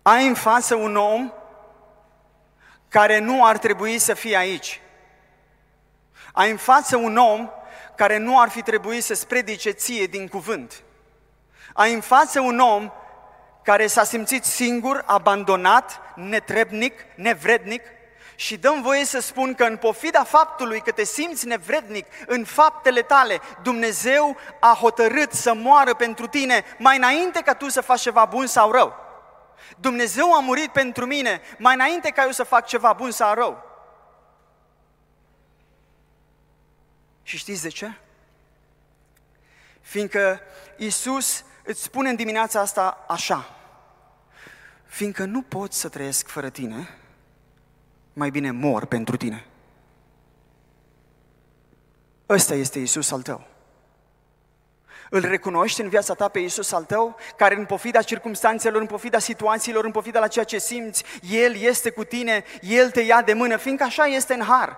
[0.01, 1.31] Ai în față un om
[2.87, 4.81] care nu ar trebui să fie aici.
[6.33, 7.49] Ai în față un om
[7.95, 10.83] care nu ar fi trebuit să-ți predice ție din cuvânt.
[11.73, 12.91] Ai în față un om
[13.69, 17.81] care s-a simțit singur, abandonat, netrebnic, nevrednic
[18.35, 23.01] și dăm voie să spun că în pofida faptului că te simți nevrednic în faptele
[23.01, 28.25] tale, Dumnezeu a hotărât să moară pentru tine mai înainte ca tu să faci ceva
[28.25, 28.95] bun sau rău.
[29.77, 33.63] Dumnezeu a murit pentru mine mai înainte ca eu să fac ceva bun sau rău.
[37.23, 37.91] Și știți de ce?
[39.81, 40.41] Fiindcă
[40.77, 43.58] Isus îți spune în dimineața asta așa,
[44.89, 46.89] fiindcă nu pot să trăiesc fără tine,
[48.13, 49.45] mai bine mor pentru tine.
[52.29, 53.47] Ăsta este Isus al tău.
[55.09, 59.19] Îl recunoști în viața ta pe Isus al tău, care în pofida circumstanțelor, în pofida
[59.19, 63.33] situațiilor, în pofida la ceea ce simți, El este cu tine, El te ia de
[63.33, 64.77] mână, fiindcă așa este în har.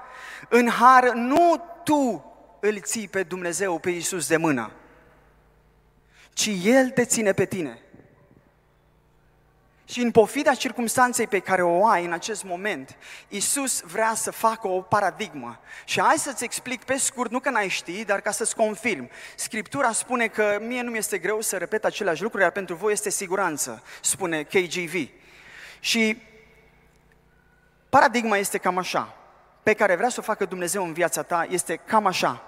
[0.49, 2.25] În har nu tu
[2.59, 4.71] îl ții pe Dumnezeu, pe Isus de mână,
[6.33, 7.81] ci El te ține pe tine.
[9.91, 14.67] Și în pofida circumstanței pe care o ai în acest moment, Isus vrea să facă
[14.67, 15.59] o paradigmă.
[15.85, 19.09] Și hai să-ți explic pe scurt, nu că n-ai ști, dar ca să-ți confirm.
[19.35, 22.91] Scriptura spune că mie nu mi este greu să repet aceleași lucruri, iar pentru voi
[22.91, 25.09] este siguranță, spune KGV.
[25.79, 26.21] Și
[27.89, 29.17] paradigma este cam așa,
[29.63, 32.41] pe care vrea să o facă Dumnezeu în viața ta, este cam așa.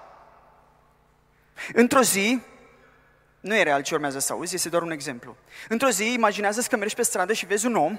[1.72, 2.40] Într-o zi,
[3.44, 5.36] nu e real ce urmează să auzi, este doar un exemplu.
[5.68, 7.98] Într-o zi, imaginează că mergi pe stradă și vezi un om,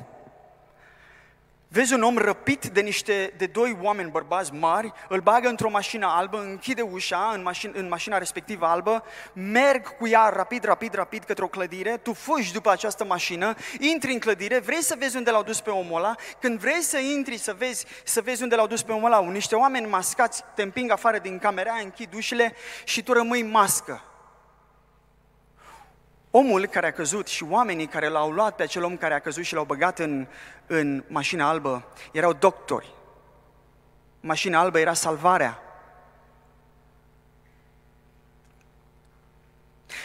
[1.68, 6.08] vezi un om răpit de niște, de doi oameni bărbați mari, îl bagă într-o mașină
[6.10, 9.04] albă, închide ușa în, mașin, în mașina respectivă albă,
[9.34, 14.12] merg cu ea rapid, rapid, rapid către o clădire, tu fugi după această mașină, intri
[14.12, 17.38] în clădire, vrei să vezi unde l-au dus pe omul ăla, când vrei să intri
[17.38, 20.92] să vezi, să vezi unde l-au dus pe omul ăla, niște oameni mascați te împing
[20.92, 24.02] afară din camera, închid ușile și tu rămâi mască
[26.38, 29.44] omul care a căzut și oamenii care l-au luat pe acel om care a căzut
[29.44, 30.28] și l-au băgat în,
[30.68, 32.94] în mașina albă erau doctori.
[34.20, 35.60] Mașina albă era salvarea.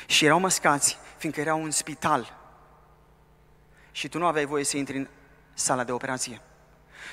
[0.07, 2.37] Și erau măscați, fiindcă erau în spital.
[3.91, 5.09] Și tu nu aveai voie să intri în
[5.55, 6.41] sala de operație.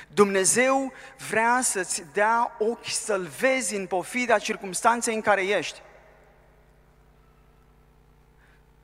[0.08, 0.92] Dumnezeu
[1.28, 5.82] vrea să-ți dea ochi să-L vezi în pofida circumstanței în care ești.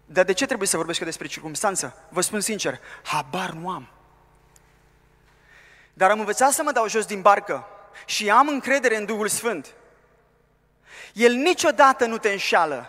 [0.07, 2.05] Dar de ce trebuie să vorbesc eu despre circunstanță?
[2.09, 3.89] Vă spun sincer, habar nu am.
[5.93, 7.67] Dar am învățat să mă dau jos din barcă
[8.07, 9.75] și am încredere în Duhul Sfânt.
[11.13, 12.89] El niciodată nu te înșală.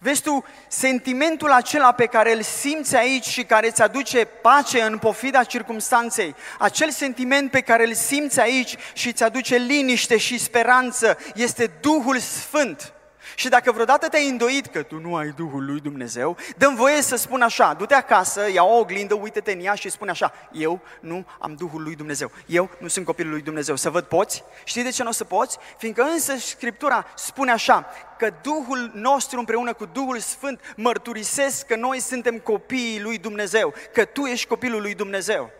[0.00, 4.98] Vezi tu, sentimentul acela pe care îl simți aici și care îți aduce pace în
[4.98, 11.18] pofida circumstanței, acel sentiment pe care îl simți aici și îți aduce liniște și speranță,
[11.34, 12.92] este Duhul Sfânt.
[13.38, 17.16] Și dacă vreodată te-ai îndoit că tu nu ai Duhul lui Dumnezeu, dăm voie să
[17.16, 21.26] spun așa, du-te acasă, ia o oglindă, uite-te în ea și spune așa, eu nu
[21.38, 23.76] am Duhul lui Dumnezeu, eu nu sunt copilul lui Dumnezeu.
[23.76, 24.44] Să văd poți?
[24.64, 25.58] Știi de ce nu o să poți?
[25.76, 27.86] Fiindcă însă Scriptura spune așa,
[28.18, 34.04] că Duhul nostru împreună cu Duhul Sfânt mărturisesc că noi suntem copiii lui Dumnezeu, că
[34.04, 35.50] tu ești copilul lui Dumnezeu.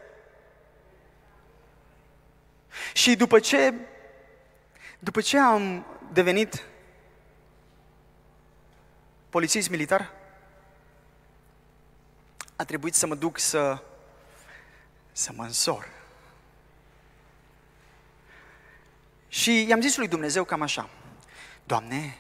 [2.93, 3.75] Și după ce,
[4.99, 6.63] după ce am devenit
[9.31, 10.13] polițist militar,
[12.57, 13.83] a trebuit să mă duc să,
[15.13, 15.89] să mă însor.
[19.29, 20.89] Și i-am zis lui Dumnezeu cam așa,
[21.65, 22.17] Doamne,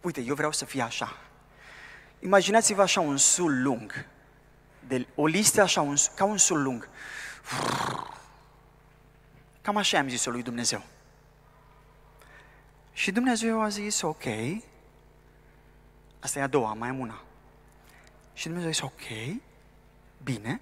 [0.00, 1.16] uite, eu vreau să fie așa.
[2.18, 4.06] Imaginați-vă așa un sul lung,
[4.86, 6.88] de, o listă așa, un, ca un sul lung.
[9.62, 10.82] Cam așa am zis-o lui Dumnezeu.
[12.92, 14.24] Și Dumnezeu a zis, ok,
[16.20, 17.22] Asta e a doua, mai am una.
[18.32, 19.38] Și Dumnezeu a zis, ok,
[20.22, 20.60] bine.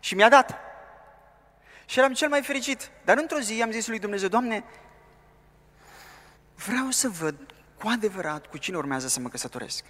[0.00, 0.58] Și mi-a dat.
[1.86, 2.90] Și eram cel mai fericit.
[3.04, 4.64] Dar într-o zi i-am zis lui Dumnezeu, Doamne,
[6.54, 9.84] vreau să văd cu adevărat cu cine urmează să mă căsătoresc.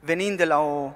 [0.00, 0.92] Venind de la o,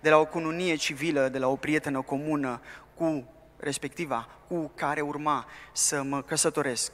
[0.00, 2.60] de la o cununie civilă, de la o prietenă comună
[2.94, 6.92] cu respectiva, cu care urma să mă căsătoresc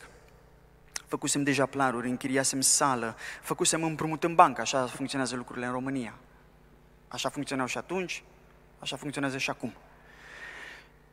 [1.07, 6.15] făcusem deja planuri, închiriasem sală, făcusem împrumut în bancă, așa funcționează lucrurile în România.
[7.09, 8.23] Așa funcționau și atunci,
[8.79, 9.75] așa funcționează și acum.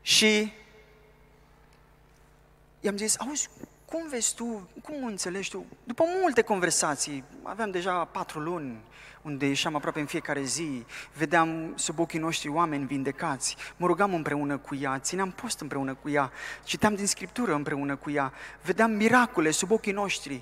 [0.01, 0.53] Și
[2.79, 3.49] i-am zis, auzi,
[3.85, 5.65] cum vezi tu, cum înțelegi tu?
[5.83, 8.77] După multe conversații, aveam deja patru luni
[9.23, 14.57] unde ieșeam aproape în fiecare zi, vedeam sub ochii noștri oameni vindecați, mă rugam împreună
[14.57, 16.31] cu ea, țineam post împreună cu ea,
[16.63, 20.41] citeam din Scriptură împreună cu ea, vedeam miracole sub ochii noștri.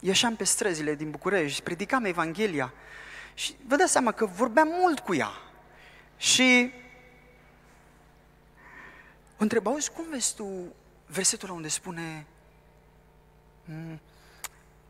[0.00, 2.72] Ieșeam pe străzile din București, predicam Evanghelia
[3.34, 5.30] și vă dați seama că vorbeam mult cu ea.
[6.16, 6.72] Și
[9.38, 10.72] o întreb, auzi, cum vezi tu
[11.06, 12.26] versetul unde spune
[13.64, 14.00] mm,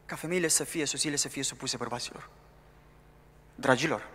[0.07, 2.29] ca femeile să fie, soțiile să fie supuse bărbaților?
[3.61, 4.07] Dragilor,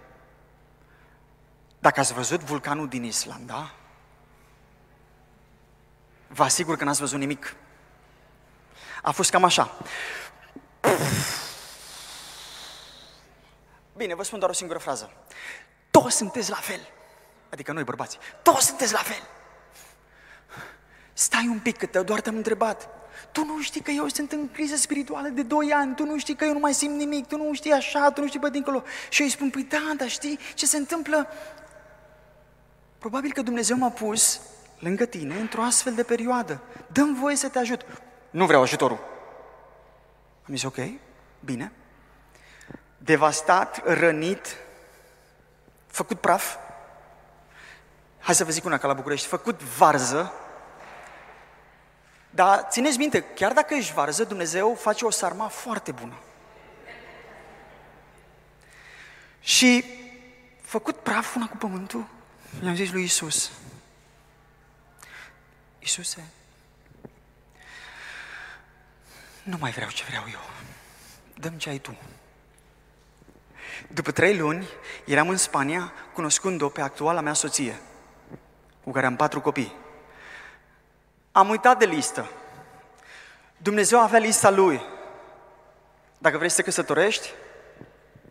[1.80, 3.74] Dacă ați văzut vulcanul din Islanda,
[6.28, 7.56] vă asigur că n-ați văzut nimic.
[9.02, 9.78] A fost cam așa.
[13.98, 15.12] Bine, vă spun doar o singură frază.
[15.92, 16.90] Toți sunteți la fel.
[17.50, 18.18] Adică noi bărbați.
[18.42, 19.28] Toți sunteți la fel.
[21.14, 22.90] Stai un pic, că doar te-am întrebat.
[23.32, 26.36] Tu nu știi că eu sunt în criză spirituală de 2 ani, tu nu știi
[26.36, 28.84] că eu nu mai simt nimic, tu nu știi așa, tu nu știi pe dincolo.
[29.10, 31.28] Și eu îi spun, păi da, dar știi ce se întâmplă?
[32.98, 34.42] Probabil că Dumnezeu m-a pus
[34.80, 36.62] lângă tine într-o astfel de perioadă.
[36.88, 37.86] Dăm voie să te ajut.
[38.30, 39.00] Nu vreau ajutorul.
[40.48, 40.78] Am zis, ok,
[41.40, 41.72] bine.
[42.98, 44.58] Devastat, rănit,
[45.88, 46.56] făcut praf.
[48.20, 50.34] Hai să vă zic una ca la București, făcut varză,
[52.36, 56.20] dar țineți minte, chiar dacă ești varză, Dumnezeu face o sarma foarte bună.
[59.40, 59.86] Și
[60.62, 62.08] făcut praf una cu pământul,
[62.64, 63.52] i-am zis lui Isus,
[65.80, 66.28] Isuse,
[69.44, 70.40] nu mai vreau ce vreau eu.
[71.38, 71.98] Dăm ce ai tu.
[73.88, 74.68] După trei luni,
[75.06, 77.80] eram în Spania, cunoscând-o pe actuala mea soție,
[78.84, 79.83] cu care am patru copii.
[81.34, 82.30] Am uitat de listă.
[83.58, 84.82] Dumnezeu avea lista lui.
[86.18, 87.34] Dacă vrei să te căsătorești,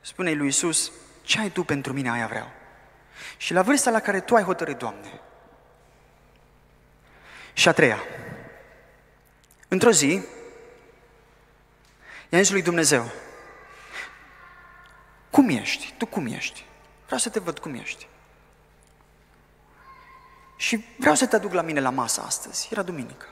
[0.01, 2.51] spune-i lui Isus, ce ai tu pentru mine, aia vreau.
[3.37, 5.21] Și la vârsta la care tu ai hotărât, Doamne.
[7.53, 7.99] Și a treia.
[9.69, 10.23] Într-o zi,
[12.29, 13.11] i-am zis lui Dumnezeu,
[15.31, 15.95] cum ești?
[15.99, 16.65] Tu cum ești?
[17.05, 18.09] Vreau să te văd cum ești.
[20.63, 22.69] Și vreau să te aduc la mine la masă astăzi.
[22.71, 23.27] Era duminică.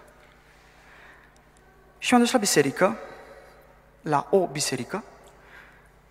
[1.99, 2.99] Și m-am dus la biserică,
[4.03, 5.05] la o biserică,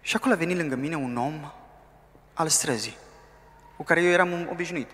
[0.02, 1.52] și acolo a venit lângă mine un om
[2.34, 2.98] al străzii,
[3.78, 4.90] cu care eu eram obișnuit.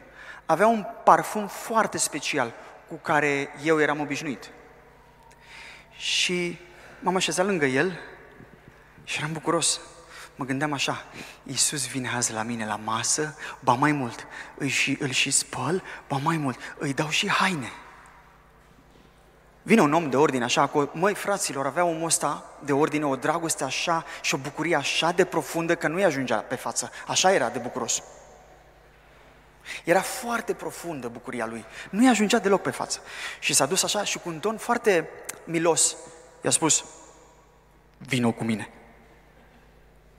[0.46, 2.54] Avea un parfum foarte special
[2.88, 4.50] cu care eu eram obișnuit.
[5.96, 6.60] Și
[7.00, 8.00] m-am așezat lângă el
[9.04, 9.80] și eram bucuros
[10.36, 11.06] mă gândeam așa,
[11.44, 15.84] Iisus vine azi la mine la masă, ba mai mult, îi și, îl și spăl,
[16.08, 17.72] ba mai mult, îi dau și haine.
[19.64, 23.16] Vine un om de ordine așa, cu, măi fraților, avea omul ăsta de ordine, o
[23.16, 26.92] dragoste așa și o bucurie așa de profundă că nu-i ajungea pe față.
[27.08, 28.04] Așa era de bucuros.
[29.84, 31.66] Era foarte profundă bucuria lui.
[31.90, 33.00] Nu-i ajungea deloc pe față.
[33.40, 35.10] Și s-a dus așa și cu un ton foarte
[35.44, 35.96] milos.
[36.42, 36.86] I-a spus,
[37.98, 38.75] vino cu mine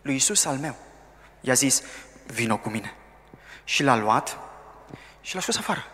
[0.07, 0.77] lui Isus al meu.
[1.41, 1.83] I-a zis,
[2.27, 2.95] vino cu mine.
[3.65, 4.39] Și l-a luat
[5.21, 5.85] și l-a scos afară.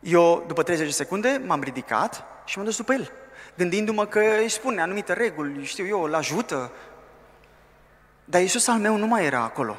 [0.00, 3.12] Eu, după 30 de secunde, m-am ridicat și m-am dus după el,
[3.56, 6.72] gândindu-mă că îi spune anumite reguli, știu eu, îl ajută.
[8.24, 9.76] Dar Iisus al meu nu mai era acolo.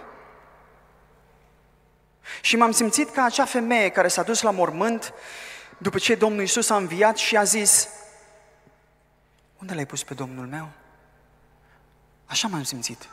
[2.42, 5.14] Și m-am simțit ca acea femeie care s-a dus la mormânt
[5.78, 7.90] după ce Domnul Iisus a înviat și a zis,
[9.60, 10.70] unde l-ai pus pe Domnul meu?
[12.26, 13.08] Așa m-am simțit.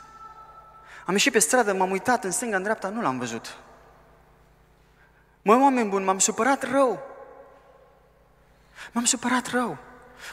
[1.05, 3.57] Am ieșit pe stradă, m-am uitat în stânga, în dreapta, nu l-am văzut.
[5.41, 6.99] Măi, oameni buni, m-am supărat rău.
[8.91, 9.77] M-am supărat rău.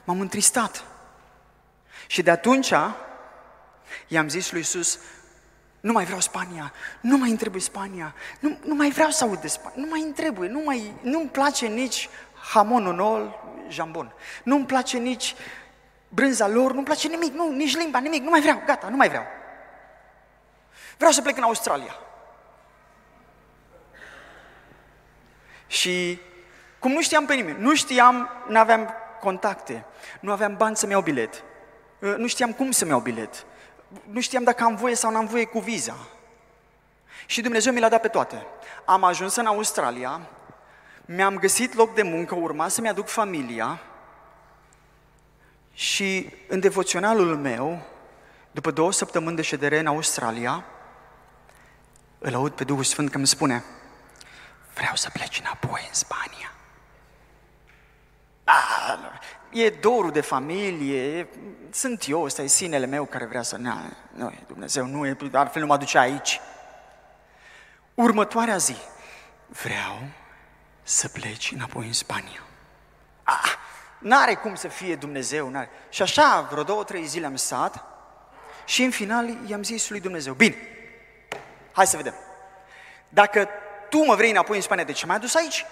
[0.04, 0.84] M-am întristat.
[2.06, 2.72] Și de atunci
[4.08, 4.98] i-am zis lui Iisus,
[5.80, 9.48] nu mai vreau Spania, nu mai trebuie Spania, nu, nu mai vreau să aud de
[9.48, 12.08] Spania, nu mai îmi trebuie, nu mai, nu-mi place nici
[12.52, 15.34] hamonul nou, jambon, nu-mi place nici
[16.08, 19.08] brânza lor, nu-mi place nimic, nu, nici limba, nimic, nu mai vreau, gata, nu mai
[19.08, 19.24] vreau.
[20.98, 21.94] Vreau să plec în Australia.
[25.66, 26.20] Și
[26.78, 29.84] cum nu știam pe nimeni, nu știam, nu aveam contacte,
[30.20, 31.42] nu aveam bani să-mi iau bilet,
[31.98, 33.46] uh, nu știam cum să-mi iau bilet,
[34.10, 35.96] nu știam dacă am voie sau nu am voie cu viza.
[37.26, 38.46] Și Dumnezeu mi l-a dat pe toate.
[38.84, 40.20] Am ajuns în Australia,
[41.04, 43.80] mi-am găsit loc de muncă, urma să-mi aduc familia
[45.72, 47.82] și în devoționalul meu,
[48.50, 50.64] după două săptămâni de ședere în Australia,
[52.18, 53.64] îl aud pe Duhul Sfânt că îmi spune,
[54.74, 56.52] vreau să pleci înapoi în Spania.
[58.44, 58.98] Ah,
[59.50, 61.28] e dorul de familie,
[61.70, 63.56] sunt eu, ăsta e sinele meu care vrea să...
[63.56, 63.72] Ne,
[64.14, 66.40] nu, Dumnezeu nu e, altfel nu mă duce aici.
[67.94, 68.76] Următoarea zi,
[69.46, 70.02] vreau
[70.82, 72.42] să pleci înapoi în Spania.
[73.22, 73.54] Ah,
[73.98, 75.70] n-are cum să fie Dumnezeu, n-are.
[75.88, 77.84] Și așa, vreo două, trei zile am stat
[78.64, 80.56] și în final i-am zis lui Dumnezeu, bine,
[81.78, 82.14] Hai să vedem.
[83.08, 83.48] Dacă
[83.88, 85.66] tu mă vrei înapoi în Spania, de ce m-ai adus aici?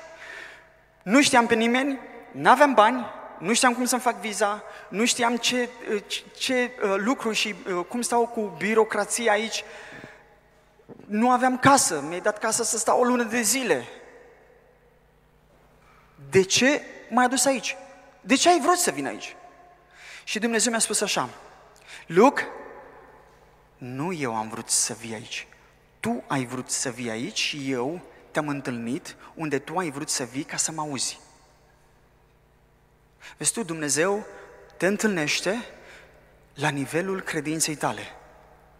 [1.03, 1.99] Nu știam pe nimeni,
[2.31, 3.07] nu aveam bani,
[3.39, 5.69] nu știam cum să-mi fac viza, nu știam ce,
[6.07, 9.65] ce, ce uh, lucru și uh, cum stau cu birocrația aici.
[11.07, 13.87] Nu aveam casă, mi-ai dat casă să stau o lună de zile.
[16.31, 17.77] De ce m-ai adus aici?
[18.21, 19.37] De ce ai vrut să vin aici?
[20.25, 21.29] Și Dumnezeu mi-a spus așa,
[22.07, 22.45] Luc,
[23.77, 25.47] nu eu am vrut să vii aici.
[26.07, 28.01] Tu ai vrut să vii aici și eu
[28.31, 31.21] te-am întâlnit unde tu ai vrut să vii ca să mă auzi.
[33.37, 34.27] Vezi tu, Dumnezeu
[34.77, 35.65] te întâlnește
[36.55, 38.03] la nivelul credinței tale.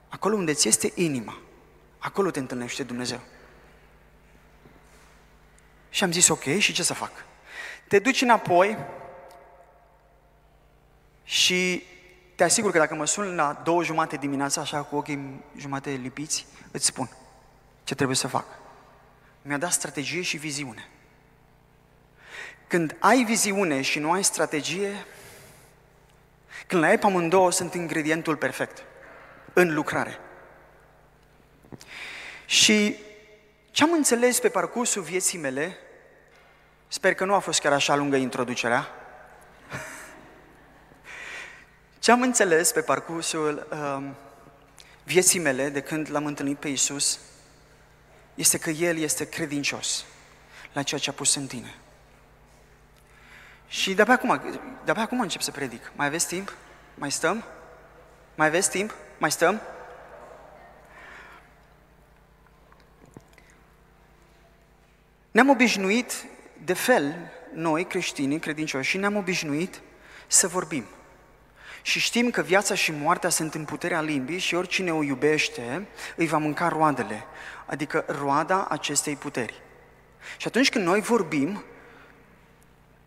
[0.09, 1.39] Acolo unde ți este inima,
[1.99, 3.21] acolo te întâlnește Dumnezeu.
[5.91, 7.13] Și am zis, ok, și ce să fac?
[7.89, 8.79] Te duci înapoi
[11.25, 11.83] și
[12.35, 16.47] te asigur că dacă mă sun la două jumate dimineața, așa cu ochii jumate lipiți,
[16.71, 17.09] îți spun
[17.85, 18.47] ce trebuie să fac.
[19.43, 20.89] Mi-a dat strategie și viziune.
[22.67, 25.07] Când ai viziune și nu ai strategie,
[26.67, 28.83] când le ai pe amândouă, sunt ingredientul perfect
[29.53, 30.19] în lucrare.
[32.47, 32.97] Și
[33.71, 35.77] ce am înțeles pe parcursul vieții mele,
[36.89, 38.89] sper că nu a fost chiar așa lungă introducerea,
[41.99, 44.17] ce am înțeles pe parcursul um,
[45.07, 47.19] vieții mele de când l-am întâlnit pe Isus,
[48.35, 50.05] este că El este credincios
[50.73, 51.75] la ceea ce a pus în tine.
[53.69, 54.41] Și de-abia acum,
[54.85, 55.93] de-abia acum încep să predic.
[55.95, 56.57] Mai aveți timp?
[56.95, 57.45] Mai stăm?
[58.35, 58.95] Mai aveți timp?
[59.19, 59.61] Mai stăm?
[65.31, 66.13] Ne-am obișnuit,
[66.65, 67.15] de fel,
[67.55, 69.81] noi creștinii, credincioși, și ne-am obișnuit
[70.27, 70.85] să vorbim.
[71.87, 76.27] Și știm că viața și moartea sunt în puterea limbii și oricine o iubește îi
[76.27, 77.25] va mânca roadele,
[77.67, 79.63] adică roada acestei puteri.
[80.37, 81.65] Și atunci când noi vorbim,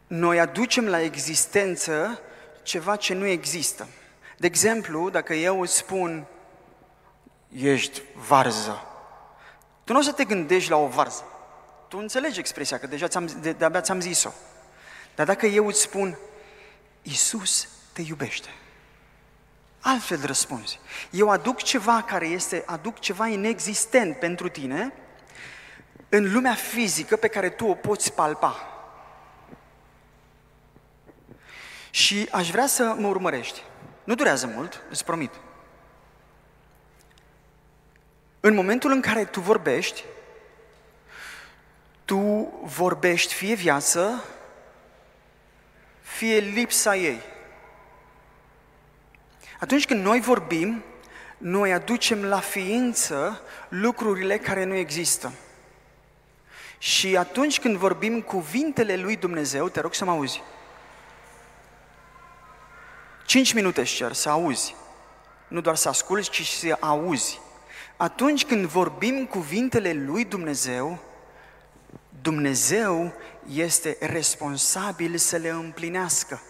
[0.08, 2.22] noi aducem la existență
[2.64, 3.88] ceva ce nu există.
[4.38, 6.26] De exemplu, dacă eu îți spun,
[7.56, 8.84] ești varză,
[9.84, 11.24] tu nu o să te gândești la o varză.
[11.88, 14.32] Tu înțelegi expresia, că deja ți-am, de, de-abia ți-am zis-o.
[15.16, 16.18] Dar dacă eu îți spun,
[17.02, 18.50] Iisus te iubește,
[19.82, 20.80] altfel răspunzi.
[21.10, 24.94] Eu aduc ceva care este, aduc ceva inexistent pentru tine
[26.10, 28.56] în lumea fizică pe care tu o poți palpa.
[31.90, 33.64] Și aș vrea să mă urmărești.
[34.04, 35.34] Nu durează mult, îți promit.
[38.40, 40.04] În momentul în care tu vorbești,
[42.06, 42.18] tu
[42.64, 44.24] vorbești fie viață,
[46.02, 47.22] fie lipsa ei.
[49.60, 50.84] Atunci când noi vorbim,
[51.38, 55.32] noi aducem la ființă lucrurile care nu există.
[56.78, 60.42] Și atunci când vorbim cuvintele lui Dumnezeu, te rog să mă auzi,
[63.30, 64.76] Cinci minute își șcer să auzi.
[65.48, 67.40] Nu doar să asculți, ci și să auzi.
[67.98, 71.00] Atunci când vorbim cuvintele lui Dumnezeu,
[72.22, 73.14] Dumnezeu
[73.54, 76.42] este responsabil să le împlinească.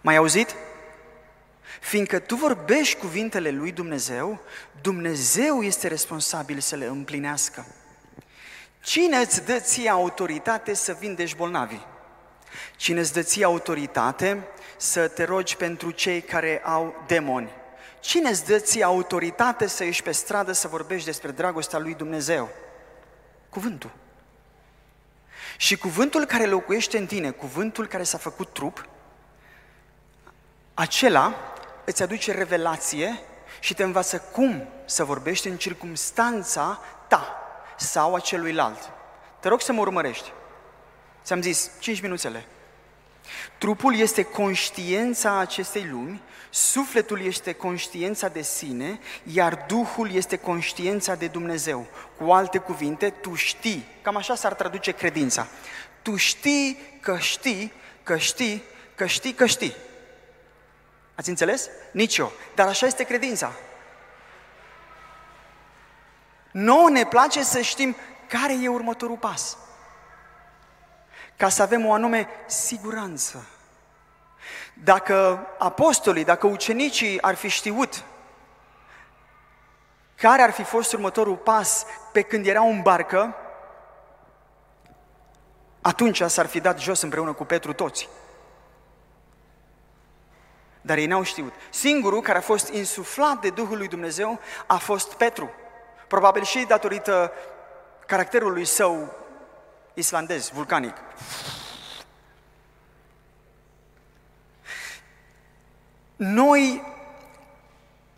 [0.00, 0.54] Mai auzit?
[1.80, 4.40] Fiindcă tu vorbești cuvintele lui Dumnezeu,
[4.80, 7.66] Dumnezeu este responsabil să le împlinească.
[8.80, 11.86] Cine îți dă ție autoritate să vindești bolnavii?
[12.76, 14.46] Cine îți dă ție autoritate
[14.76, 17.50] să te rogi pentru cei care au demoni?
[18.00, 22.48] Cine îți dă ție autoritate să ieși pe stradă să vorbești despre dragostea lui Dumnezeu?
[23.48, 23.90] Cuvântul.
[25.56, 28.88] Și cuvântul care locuiește în tine, cuvântul care s-a făcut trup,
[30.74, 31.53] acela
[31.84, 33.20] îți aduce revelație
[33.60, 37.36] și te învață cum să vorbești în circumstanța ta
[37.76, 38.90] sau a celuilalt.
[39.40, 40.32] Te rog să mă urmărești.
[41.24, 42.46] Ți-am zis, 5 minuțele.
[43.58, 51.26] Trupul este conștiența acestei lumi, sufletul este conștiența de sine, iar Duhul este conștiența de
[51.26, 51.86] Dumnezeu.
[52.18, 55.46] Cu alte cuvinte, tu știi, cam așa s-ar traduce credința.
[56.02, 57.72] Tu știi că știi,
[58.02, 58.62] că știi,
[58.94, 59.74] că știi, că știi.
[61.14, 61.68] Ați înțeles?
[61.90, 62.32] Nici eu.
[62.54, 63.52] Dar așa este credința.
[66.50, 67.96] Nouă ne place să știm
[68.28, 69.56] care e următorul pas
[71.36, 73.46] ca să avem o anume siguranță.
[74.74, 78.04] Dacă apostolii, dacă ucenicii ar fi știut
[80.14, 83.34] care ar fi fost următorul pas pe când erau în barcă,
[85.80, 88.08] atunci s-ar fi dat jos împreună cu Petru toți.
[90.86, 91.52] Dar ei n-au știut.
[91.70, 95.50] Singurul care a fost insuflat de Duhul lui Dumnezeu a fost Petru.
[96.08, 97.32] Probabil și datorită
[98.06, 99.16] caracterului său
[99.94, 100.96] islandez, vulcanic.
[106.16, 106.82] Noi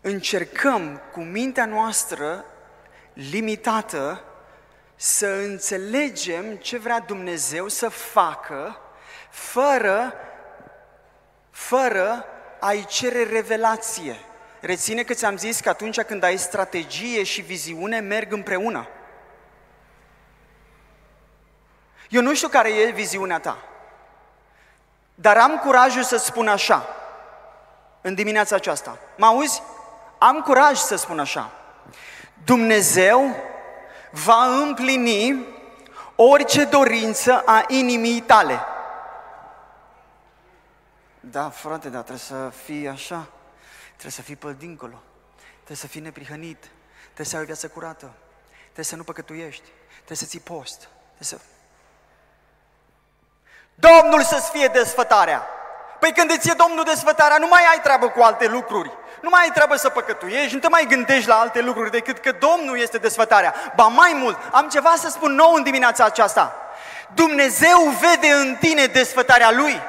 [0.01, 2.45] încercăm cu mintea noastră
[3.13, 4.23] limitată
[4.95, 8.79] să înțelegem ce vrea Dumnezeu să facă
[9.29, 10.13] fără,
[11.49, 12.25] fără
[12.59, 14.19] a-i cere revelație.
[14.59, 18.87] Reține că ți-am zis că atunci când ai strategie și viziune, merg împreună.
[22.09, 23.57] Eu nu știu care e viziunea ta,
[25.15, 26.85] dar am curajul să spun așa,
[28.01, 28.97] în dimineața aceasta.
[29.17, 29.61] Mă auzi?
[30.17, 31.51] Am curaj să spun așa.
[32.45, 33.35] Dumnezeu
[34.11, 35.45] va împlini
[36.15, 38.59] orice dorință a inimii tale.
[41.31, 43.27] Da, frate, dar trebuie să fii așa.
[43.87, 45.01] Trebuie să fii pe dincolo.
[45.55, 46.69] Trebuie să fii neprihănit.
[47.03, 48.11] Trebuie să ai o viață curată.
[48.63, 49.69] Trebuie să nu păcătuiești.
[49.95, 50.77] Trebuie să ții post.
[51.15, 51.37] Trebuie să...
[53.75, 55.47] Domnul să-ți fie desfătarea.
[55.99, 58.91] Păi când îți e Domnul desfătarea, nu mai ai treabă cu alte lucruri.
[59.21, 62.31] Nu mai ai treabă să păcătuiești, nu te mai gândești la alte lucruri decât că
[62.31, 63.53] Domnul este desfătarea.
[63.75, 66.55] Ba mai mult, am ceva să spun nou în dimineața aceasta.
[67.13, 69.81] Dumnezeu vede în tine desfătarea Lui.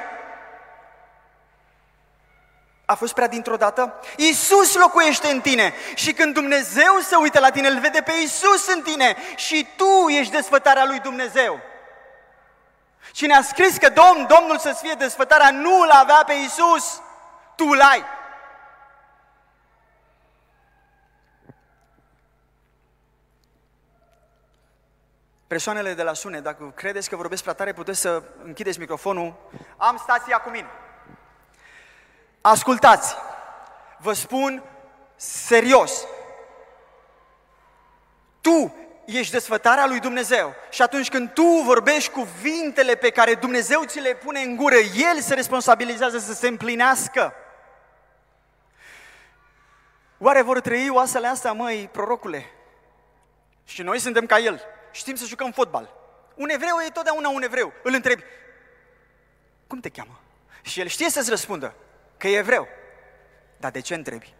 [2.89, 3.99] A fost prea dintr-o dată?
[4.15, 8.67] Iisus locuiește în tine și când Dumnezeu se uită la tine, îl vede pe Iisus
[8.67, 11.59] în tine și tu ești desfătarea lui Dumnezeu.
[13.11, 17.01] Cine a scris că Domn, Domnul să-ți fie desfătarea, nu îl avea pe Iisus,
[17.55, 18.05] tu îl ai.
[25.47, 29.35] Persoanele de la Sune, dacă credeți că vorbesc prea tare, puteți să închideți microfonul.
[29.77, 30.69] Am stația cu mine.
[32.49, 33.15] Ascultați,
[33.97, 34.63] vă spun
[35.15, 36.05] serios.
[38.41, 38.75] Tu
[39.05, 40.53] ești desfătarea lui Dumnezeu.
[40.69, 45.21] Și atunci când tu vorbești cuvintele pe care Dumnezeu ți le pune în gură, El
[45.21, 47.33] se responsabilizează să se împlinească.
[50.17, 52.51] Oare vor trăi oasele astea, măi, prorocule?
[53.65, 54.61] Și noi suntem ca El.
[54.91, 55.93] Știm să jucăm fotbal.
[56.35, 57.73] Un evreu e totdeauna un evreu.
[57.83, 58.23] Îl întrebi,
[59.67, 60.19] cum te cheamă?
[60.61, 61.73] Și el știe să-ți răspundă
[62.19, 62.67] că e evreu.
[63.57, 64.33] Dar de ce întrebi?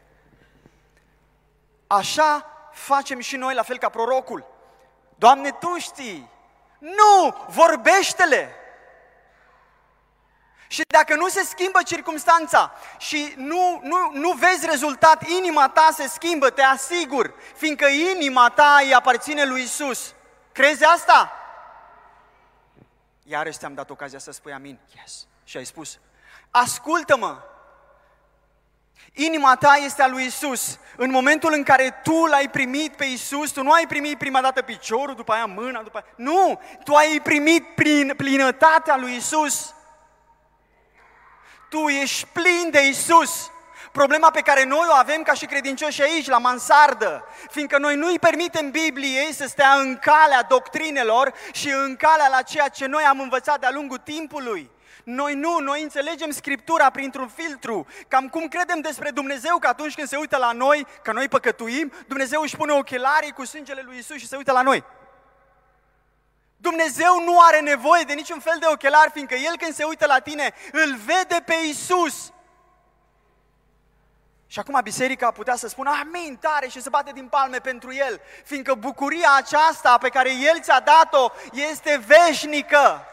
[1.87, 4.45] Așa facem și noi, la fel ca prorocul.
[5.15, 6.29] Doamne, Tu știi.
[6.79, 7.45] Nu!
[7.47, 8.53] Vorbește-le!
[10.67, 16.07] Și dacă nu se schimbă circumstanța și nu, nu, nu vezi rezultat, inima ta se
[16.07, 20.13] schimbă, te asigur, fiindcă inima ta îi aparține lui Isus.
[20.51, 21.31] Crezi asta?
[23.23, 24.79] Iarăși ți-am dat ocazia să spui amin.
[24.95, 25.27] Yes.
[25.43, 25.99] Și ai spus,
[26.51, 27.41] ascultă-mă,
[29.13, 30.79] Inima ta este a lui Isus.
[30.95, 34.61] În momentul în care tu l-ai primit pe Isus, tu nu ai primit prima dată
[34.61, 36.13] piciorul, după aia mâna, după aia...
[36.15, 36.61] Nu!
[36.83, 39.73] Tu ai primit prin plinătatea lui Isus.
[41.69, 43.51] Tu ești plin de Isus.
[43.91, 48.19] Problema pe care noi o avem ca și credincioși aici, la mansardă, fiindcă noi nu-i
[48.19, 53.19] permitem Bibliei să stea în calea doctrinelor și în calea la ceea ce noi am
[53.19, 54.71] învățat de-a lungul timpului.
[55.11, 57.87] Noi nu, noi înțelegem Scriptura printr-un filtru.
[58.07, 61.91] Cam cum credem despre Dumnezeu că atunci când se uită la noi, că noi păcătuim,
[62.07, 64.83] Dumnezeu își pune ochelarii cu sângele lui Isus și se uită la noi.
[66.57, 70.19] Dumnezeu nu are nevoie de niciun fel de ochelari, fiindcă El când se uită la
[70.19, 72.31] tine, îl vede pe Isus.
[74.47, 78.21] Și acum biserica putea să spună amin tare și să bate din palme pentru El,
[78.43, 83.03] fiindcă bucuria aceasta pe care El ți-a dat-o este veșnică.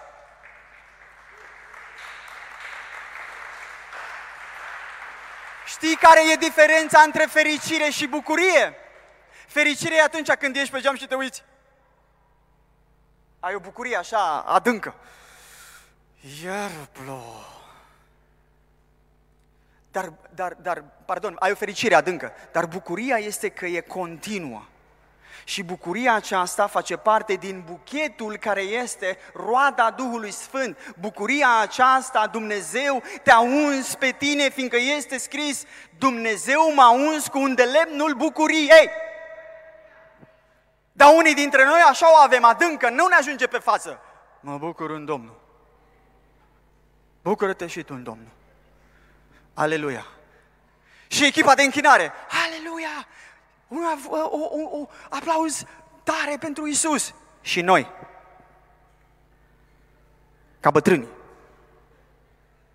[5.66, 8.74] Știi care e diferența între fericire și bucurie?
[9.46, 11.44] Fericire e atunci când ești pe geam și te uiți.
[13.40, 14.94] Ai o bucurie așa adâncă.
[16.44, 17.44] Iar plouă.
[19.90, 24.64] Dar, dar, dar, pardon, ai o fericire adâncă, dar bucuria este că e continuă.
[25.48, 30.94] Și bucuria aceasta face parte din buchetul care este roada Duhului Sfânt.
[31.00, 35.64] Bucuria aceasta, Dumnezeu te-a uns pe tine, fiindcă este scris,
[35.98, 38.90] Dumnezeu m-a uns cu un de lemnul bucuriei.
[40.92, 44.00] Dar unii dintre noi așa o avem adâncă, nu ne ajunge pe față.
[44.40, 45.40] Mă bucur în Domnul.
[47.22, 48.32] Bucură-te și tu în Domnul.
[49.54, 50.06] Aleluia.
[51.06, 52.12] Și echipa de închinare.
[52.46, 53.06] Aleluia!
[53.68, 55.64] Un, o, o, o aplauz
[56.02, 57.14] tare pentru Isus.
[57.40, 57.90] Și noi,
[60.60, 61.06] ca bătrâni,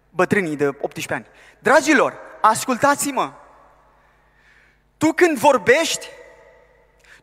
[0.10, 1.26] bătrânii de 18 ani.
[1.60, 3.32] Dragilor, ascultați-mă!
[4.98, 6.08] Tu când vorbești,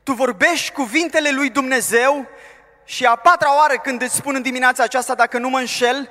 [0.03, 2.27] tu vorbești cuvintele lui Dumnezeu
[2.85, 6.11] și a patra oară când îți spun în dimineața aceasta, dacă nu mă înșel,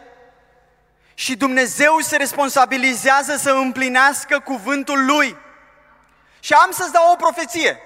[1.14, 5.38] și Dumnezeu se responsabilizează să împlinească cuvântul lui.
[6.40, 7.80] Și am să-ți dau o profeție.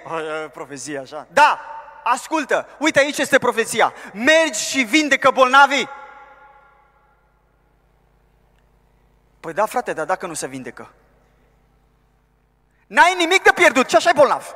[0.54, 1.28] Profeție așa?
[1.32, 1.60] Da.
[2.04, 3.94] ascultă, uite aici este profeția.
[4.14, 5.90] Mergi și vindecă bolnavii.
[9.40, 10.94] Păi da, frate, dar dacă nu se vindecă?
[12.88, 14.56] N-ai nimic de pierdut, ce așa e bolnav?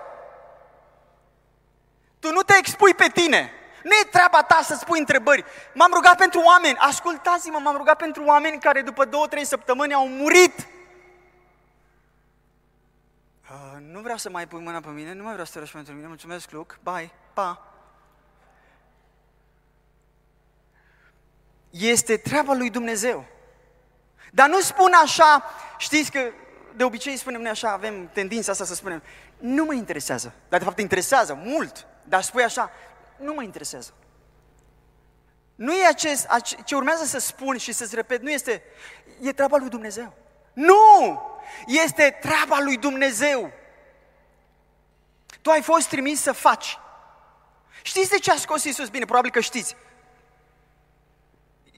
[2.20, 3.52] Tu nu te expui pe tine.
[3.84, 5.46] Nu e treaba ta să spui întrebări.
[5.74, 6.78] M-am rugat pentru oameni.
[6.78, 10.68] Ascultați-mă, m-am rugat pentru oameni care după două, trei săptămâni au murit.
[13.56, 15.72] Uh, nu vreau să mai pui mâna pe mine, nu mai vreau să te rogi
[15.72, 16.08] pentru mine.
[16.08, 16.80] Mulțumesc, Luc.
[16.84, 17.12] Bye.
[17.34, 17.74] Pa.
[21.70, 23.26] Este treaba lui Dumnezeu.
[24.32, 25.44] Dar nu spun așa,
[25.78, 26.20] știți că
[26.76, 29.04] de obicei spunem noi așa, avem tendința asta să spunem,
[29.38, 30.34] nu mă interesează.
[30.50, 31.88] Dar de fapt interesează mult.
[32.04, 32.72] Dar spui așa,
[33.18, 33.94] nu mă interesează.
[35.56, 36.28] Nu e acest,
[36.66, 38.64] ce urmează să spun și să-ți repet, nu este,
[39.22, 40.14] e treaba lui Dumnezeu.
[40.54, 41.22] Nu!
[41.66, 43.52] Este treaba lui Dumnezeu.
[45.42, 46.78] Tu ai fost trimis să faci.
[47.82, 48.90] Știți de ce a scos Iisus?
[48.90, 49.76] Bine, probabil că știți.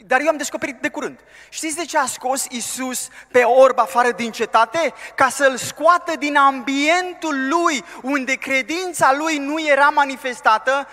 [0.06, 1.20] Dar eu am descoperit de curând.
[1.50, 4.94] Știți de ce a scos Isus pe orb afară din cetate?
[5.16, 10.88] Ca să-l scoată din ambientul lui, unde credința lui nu era manifestată,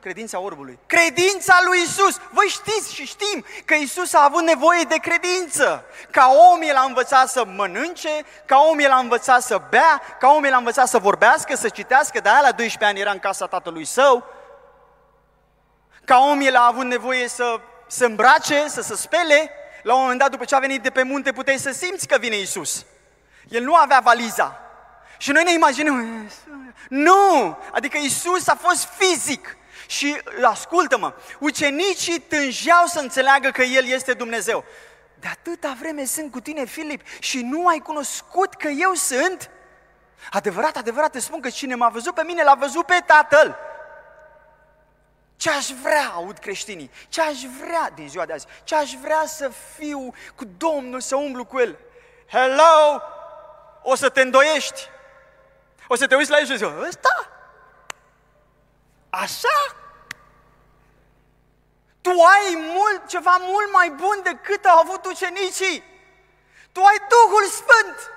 [0.00, 0.78] credința orbului.
[0.86, 2.20] Credința lui Isus.
[2.30, 5.84] Voi știți și știm că Isus a avut nevoie de credință.
[6.10, 10.28] Ca om el a învățat să mănânce, ca om el a învățat să bea, ca
[10.28, 13.18] om el a învățat să vorbească, să citească, de aia la 12 ani era în
[13.18, 14.26] casa tatălui său.
[16.04, 19.50] Ca om el a avut nevoie să se îmbrace, să se spele.
[19.82, 22.18] La un moment dat, după ce a venit de pe munte, puteai să simți că
[22.18, 22.84] vine Isus.
[23.48, 24.60] El nu avea valiza.
[25.18, 26.28] Și noi ne imaginăm,
[26.88, 27.58] nu!
[27.72, 29.56] Adică Isus a fost fizic.
[29.90, 34.64] Și ascultă-mă, ucenicii tângeau să înțeleagă că El este Dumnezeu.
[35.20, 39.50] De atâta vreme sunt cu tine, Filip, și nu ai cunoscut că eu sunt?
[40.30, 43.56] Adevărat, adevărat, te spun că cine m-a văzut pe mine, l-a văzut pe Tatăl.
[45.36, 49.22] Ce aș vrea, aud creștinii, ce aș vrea din ziua de azi, ce aș vrea
[49.26, 51.78] să fiu cu Domnul, să umblu cu El.
[52.28, 53.02] Hello!
[53.82, 54.88] O să te îndoiești.
[55.88, 57.30] O să te uiți la El și zici, ăsta?
[59.10, 59.79] Așa?
[62.00, 65.82] Tu ai mult, ceva mult mai bun decât au avut ucenicii.
[66.72, 68.10] Tu ai Duhul Sfânt.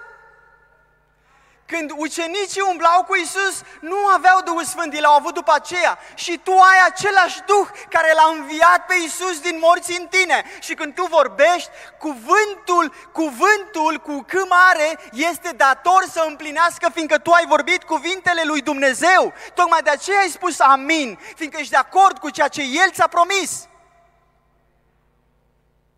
[1.65, 5.99] Când ucenicii umblau cu Isus, nu aveau Duhul Sfânt, ei l-au avut după aceea.
[6.13, 10.43] Și tu ai același Duh care l-a înviat pe Isus din morți în tine.
[10.59, 11.69] Și când tu vorbești,
[11.99, 18.61] cuvântul, cuvântul cu C mare este dator să împlinească, fiindcă tu ai vorbit cuvintele lui
[18.61, 19.34] Dumnezeu.
[19.53, 23.07] Tocmai de aceea ai spus amin, fiindcă ești de acord cu ceea ce El ți-a
[23.07, 23.67] promis.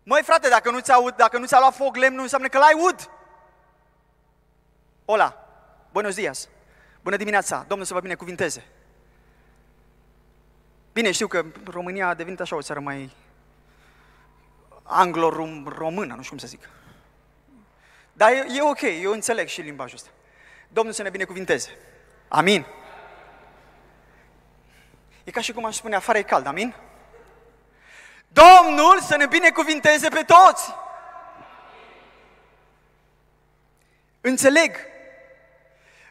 [0.08, 2.74] Măi frate, dacă nu ți-a, dacă nu ți-a luat foc lemn, nu înseamnă că l-ai
[2.74, 3.10] ud.
[5.04, 5.48] Ola,
[5.92, 6.48] buenos dias,
[7.02, 8.64] bună dimineața, Domnul să vă binecuvinteze.
[10.92, 13.10] Bine, știu că România a devenit așa o țară mai
[14.82, 16.68] anglo-română, nu știu cum să zic.
[18.12, 20.10] Dar e, e ok, eu înțeleg și limbajul ăsta.
[20.68, 21.70] Domnul să ne binecuvinteze.
[22.28, 22.66] Amin.
[25.24, 26.74] E ca și cum aș spune, afară e cald, amin?
[28.36, 30.74] Domnul să ne binecuvinteze pe toți.
[34.20, 34.76] Înțeleg,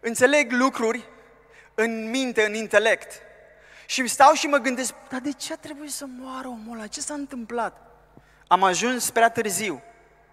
[0.02, 1.08] înțeleg lucruri
[1.74, 3.22] în minte, în intelect.
[3.86, 6.88] Și stau și mă gândesc, dar de ce a trebuit să moară omul ăla?
[6.88, 7.78] Ce s-a întâmplat?
[8.48, 9.82] Am ajuns prea târziu.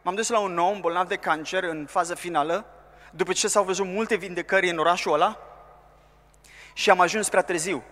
[0.03, 2.66] M-am dus la un om bolnav de cancer în fază finală,
[3.11, 5.38] după ce s-au văzut multe vindecări în orașul ăla,
[6.74, 7.82] și am ajuns prea târziu.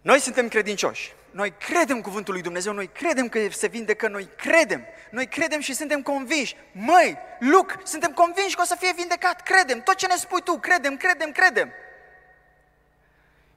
[0.00, 1.16] Noi suntem credincioși.
[1.30, 4.84] Noi credem cuvântul lui Dumnezeu, noi credem că se vindecă, noi credem.
[5.10, 6.56] Noi credem și suntem convinși.
[6.72, 9.82] Măi, Luc, suntem convinși că o să fie vindecat, credem.
[9.82, 11.72] Tot ce ne spui tu, credem, credem, credem.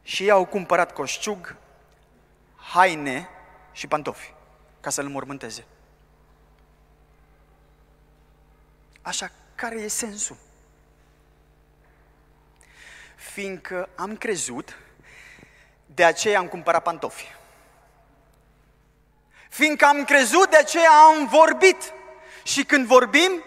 [0.03, 1.55] Și ei au cumpărat coșciug,
[2.55, 3.29] haine
[3.71, 4.33] și pantofi
[4.79, 5.65] ca să-l mormânteze.
[9.01, 10.37] Așa, care e sensul?
[13.15, 14.77] Fiindcă am crezut
[15.85, 17.39] de aceea am cumpărat pantofi.
[19.51, 21.93] Fiindcă am crezut, de aceea am vorbit.
[22.43, 23.43] Și când vorbim,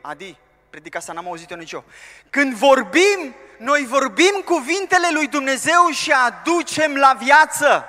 [0.00, 0.38] Adi,
[0.70, 1.84] predica asta n-am auzit-o nici eu.
[2.30, 7.84] Când vorbim, noi vorbim cuvintele lui Dumnezeu și aducem la viață.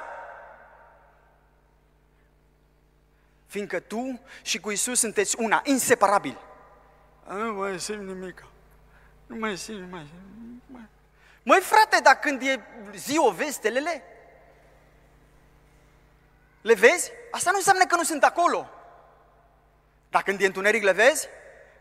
[3.48, 6.38] Fiindcă tu și cu Isus sunteți una, inseparabil.
[7.28, 8.46] Nu mai simt nimic.
[9.26, 10.90] Nu mai simt, nu mai simt.
[11.44, 12.60] Măi frate, dar când e
[12.96, 14.04] zi o vezi stelele?
[16.62, 17.12] Le vezi?
[17.32, 18.70] Asta nu înseamnă că nu sunt acolo.
[20.10, 21.28] Dar când e întuneric le vezi?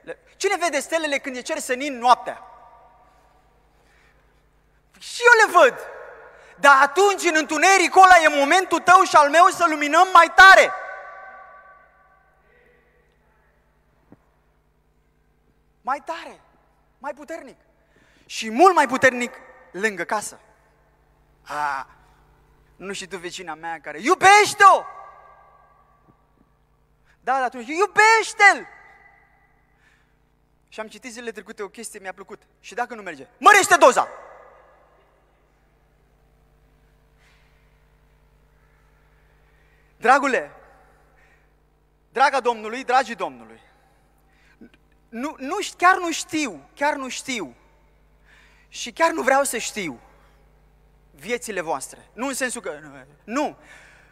[0.03, 0.19] Le...
[0.37, 2.43] Cine vede stelele când e cer senin noaptea?
[4.99, 5.79] Și eu le văd.
[6.61, 10.73] Dar atunci, în întunericul ăla, e momentul tău și al meu să luminăm mai tare.
[15.81, 16.41] Mai tare,
[16.99, 17.57] mai puternic.
[18.27, 19.35] Și mult mai puternic
[19.71, 20.41] lângă casă.
[21.43, 21.87] A,
[22.79, 24.85] nu știi tu vecina mea care, iubește-o!
[27.21, 28.67] Da, dar atunci, iubește-l!
[30.69, 32.43] Și am citit zilele trecute o chestie, mi-a plăcut.
[32.61, 34.09] Și dacă nu merge, mărește doza!
[39.97, 40.53] Dragule,
[42.13, 43.61] draga Domnului, dragii Domnului,
[45.09, 47.55] nu, nu, chiar nu știu, chiar nu știu
[48.69, 50.01] și chiar nu vreau să știu
[51.19, 52.09] viețile voastre.
[52.13, 52.73] Nu în sensul că...
[53.25, 53.57] Nu,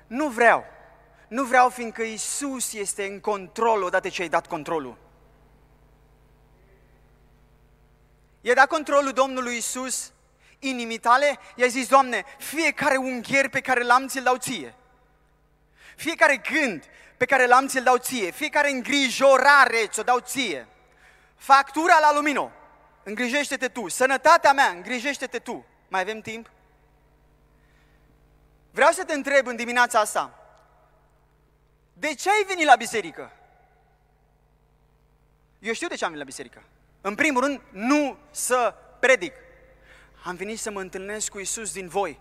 [0.06, 0.64] nu vreau.
[1.28, 4.98] Nu vreau fiindcă Isus este în control odată ce ai dat controlul.
[8.40, 10.12] I-a dat controlul Domnului Isus
[10.58, 14.74] inimii tale, i-a zis, Doamne, fiecare ungher pe care l-am ți-l dau ție.
[15.96, 16.84] Fiecare gând
[17.16, 18.30] pe care l-am ți-l dau ție.
[18.30, 20.66] Fiecare îngrijorare ți-o dau ție.
[21.36, 22.50] Factura la lumino,
[23.02, 23.88] îngrijește-te tu.
[23.88, 25.66] Sănătatea mea, îngrijește-te tu.
[25.88, 26.50] Mai avem timp?
[28.76, 30.38] Vreau să te întreb în dimineața asta,
[31.92, 33.32] de ce ai venit la biserică?
[35.58, 36.62] Eu știu de ce am venit la biserică.
[37.00, 39.32] În primul rând, nu să predic.
[40.24, 42.20] Am venit să mă întâlnesc cu Isus din voi.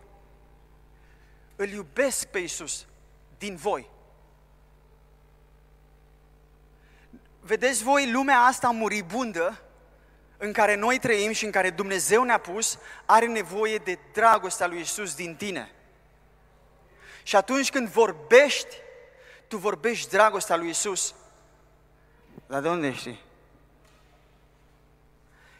[1.55, 2.85] Îl iubesc pe Isus
[3.37, 3.89] din voi.
[7.39, 9.61] Vedeți voi, lumea asta muribundă
[10.37, 14.79] în care noi trăim și în care Dumnezeu ne-a pus, are nevoie de dragostea lui
[14.79, 15.74] Isus din tine.
[17.25, 18.75] Și atunci când vorbești,
[19.47, 21.15] tu vorbești dragostea lui Isus.
[22.47, 23.21] Dar de unde știi?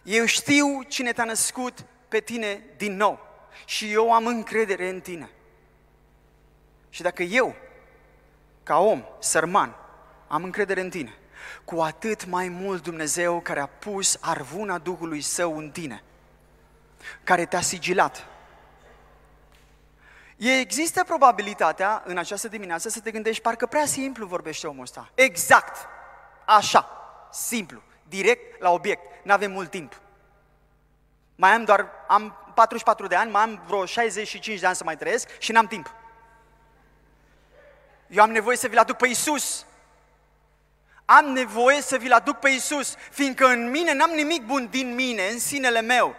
[0.04, 3.20] Eu știu cine te-a născut pe tine din nou
[3.66, 5.30] și eu am încredere în tine.
[6.90, 7.56] Și dacă eu,
[8.64, 9.76] ca om, sărman,
[10.28, 11.14] am încredere în tine,
[11.64, 16.04] cu atât mai mult Dumnezeu care a pus arvuna Duhului Său în tine,
[17.24, 18.26] care te-a sigilat.
[20.38, 25.12] Există probabilitatea în această dimineață să te gândești, parcă prea simplu vorbește omul ăsta.
[25.14, 25.88] Exact,
[26.46, 26.90] așa,
[27.32, 30.02] simplu, direct la obiect, nu avem mult timp.
[31.36, 34.98] Mai am doar, am 44 de ani, mai am vreo 65 de ani să mai
[34.98, 35.94] trăiesc și n-am timp.
[38.08, 39.66] Eu am nevoie să vi-l aduc pe Iisus.
[41.06, 45.28] Am nevoie să vi-l aduc pe Iisus, fiindcă în mine n-am nimic bun din mine,
[45.28, 46.16] în sinele meu.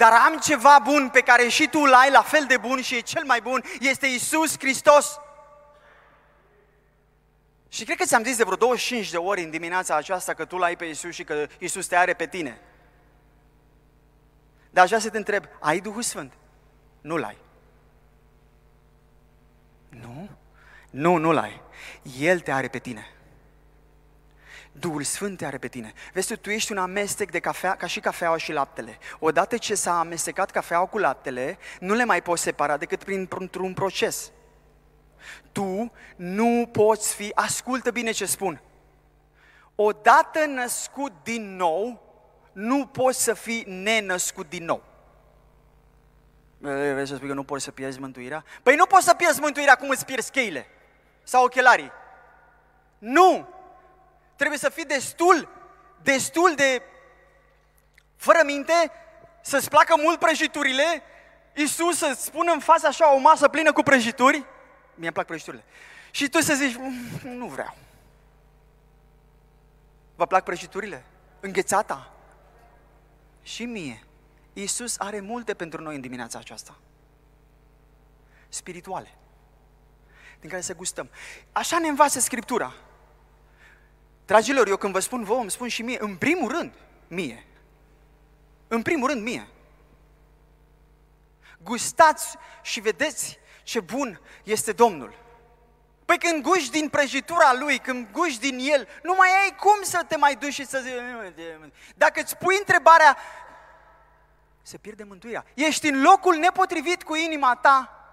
[0.00, 2.96] Dar am ceva bun pe care și tu l ai, la fel de bun și
[2.96, 5.20] e cel mai bun, este Iisus Hristos.
[7.68, 10.56] Și cred că ți-am zis de vreo 25 de ori în dimineața aceasta că tu
[10.56, 12.60] l-ai pe Iisus și că Iisus te are pe tine.
[14.70, 16.32] Dar aș vrea să te întreb, ai Duhul Sfânt?
[17.00, 17.36] Nu-l ai.
[19.88, 20.28] Nu?
[20.90, 21.60] Nu, nu-l ai.
[22.18, 23.06] El te are pe tine.
[24.80, 25.92] Duhul Sfânt te are pe tine.
[26.12, 28.98] Vezi tu, tu ești un amestec de cafea, ca și cafeaua și laptele.
[29.18, 34.30] Odată ce s-a amestecat cafeaua cu laptele, nu le mai poți separa decât printr-un proces.
[35.52, 38.62] Tu nu poți fi, ascultă bine ce spun,
[39.74, 42.02] odată născut din nou,
[42.52, 44.82] nu poți să fii nenăscut din nou.
[46.58, 48.44] Vrei să spui că nu poți să pierzi mântuirea?
[48.62, 50.66] Păi nu poți să pierzi mântuirea cum îți pierzi cheile
[51.22, 51.92] sau ochelarii.
[52.98, 53.48] Nu!
[54.40, 55.48] Trebuie să fii destul,
[56.02, 56.82] destul de
[58.16, 58.92] fără minte,
[59.42, 61.02] să-ți placă mult prăjiturile,
[61.54, 64.36] Iisus să-ți spună în fața așa o masă plină cu prăjituri,
[64.94, 65.64] mie îmi plac prăjiturile,
[66.10, 67.76] și tu să zici, mm, nu vreau.
[70.14, 71.04] Vă plac prăjiturile?
[71.40, 72.12] Înghețata?
[73.42, 74.04] Și mie.
[74.52, 76.78] Iisus are multe pentru noi în dimineața aceasta.
[78.48, 79.14] Spirituale.
[80.40, 81.10] Din care să gustăm.
[81.52, 82.74] Așa ne învață Scriptura.
[84.30, 86.72] Dragilor, eu când vă spun vouă, îmi spun și mie, în primul rând,
[87.08, 87.46] mie.
[88.68, 89.48] În primul rând, mie.
[91.62, 95.14] Gustați și vedeți ce bun este Domnul.
[96.04, 100.04] Păi când guși din prăjitura lui, când guși din el, nu mai ai cum să
[100.08, 100.92] te mai duci și să zici...
[101.96, 103.16] Dacă îți pui întrebarea,
[104.62, 105.44] se pierde mântuirea.
[105.54, 108.04] Ești în locul nepotrivit cu inima ta.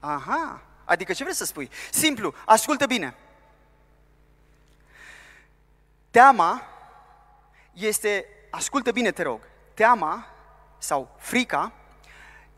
[0.00, 1.70] Aha, adică ce vrei să spui?
[1.90, 3.14] Simplu, ascultă bine.
[6.10, 6.62] Teama
[7.72, 9.40] este, ascultă bine te rog,
[9.74, 10.26] teama
[10.78, 11.72] sau frica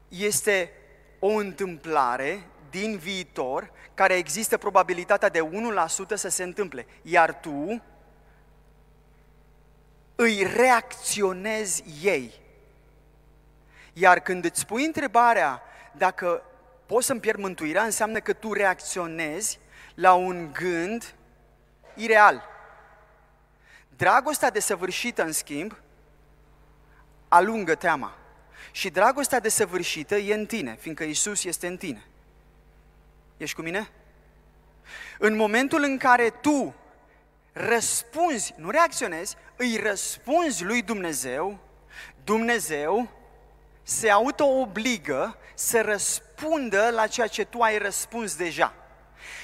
[0.09, 0.73] este
[1.19, 7.83] o întâmplare din viitor care există probabilitatea de 1% să se întâmple, iar tu
[10.15, 12.41] îi reacționezi ei.
[13.93, 16.43] Iar când îți pui întrebarea dacă
[16.87, 19.59] poți să-mi pierd mântuirea, înseamnă că tu reacționezi
[19.95, 21.15] la un gând
[21.95, 22.52] ireal.
[24.03, 25.77] Dragostea desăvârșită, în schimb,
[27.29, 28.19] alungă teama.
[28.73, 32.05] Și dragostea desăvârșită e în tine, fiindcă Isus este în tine.
[33.37, 33.91] Ești cu mine?
[35.19, 36.75] În momentul în care tu
[37.53, 41.59] răspunzi, nu reacționezi, îi răspunzi lui Dumnezeu,
[42.25, 43.09] Dumnezeu
[43.83, 48.75] se auto-obligă să răspundă la ceea ce tu ai răspuns deja.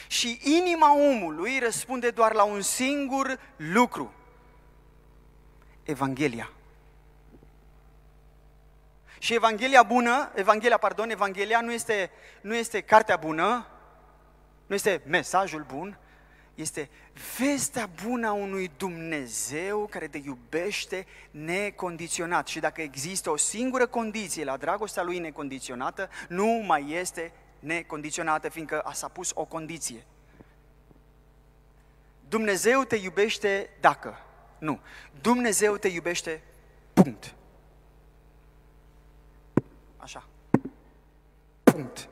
[0.06, 4.12] Și inima omului răspunde doar la un singur lucru.
[5.88, 6.50] Evanghelia.
[9.18, 12.10] Și Evanghelia bună, Evanghelia, pardon, Evanghelia nu este,
[12.40, 13.66] nu este cartea bună,
[14.66, 15.98] nu este mesajul bun,
[16.54, 16.90] este
[17.38, 22.46] vestea bună a unui Dumnezeu care te iubește necondiționat.
[22.46, 28.80] Și dacă există o singură condiție la dragostea lui necondiționată, nu mai este necondiționată, fiindcă
[28.80, 30.04] a s-a pus o condiție.
[32.28, 34.22] Dumnezeu te iubește dacă.
[34.58, 34.80] Nu.
[35.20, 36.42] Dumnezeu te iubește,
[36.92, 37.34] punct.
[39.96, 40.26] Așa.
[41.62, 42.08] Punct.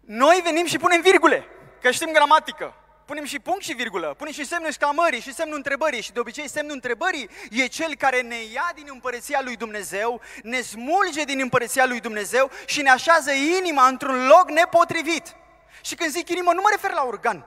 [0.00, 1.44] Noi venim și punem virgule,
[1.80, 2.74] că știm gramatică.
[3.04, 6.48] Punem și punct și virgulă, punem și semnul exclamării și semnul întrebării și de obicei
[6.48, 11.86] semnul întrebării e cel care ne ia din împărăția lui Dumnezeu, ne smulge din împărăția
[11.86, 15.36] lui Dumnezeu și ne așează inima într-un loc nepotrivit.
[15.80, 17.46] Și când zic inimă, nu mă refer la organ.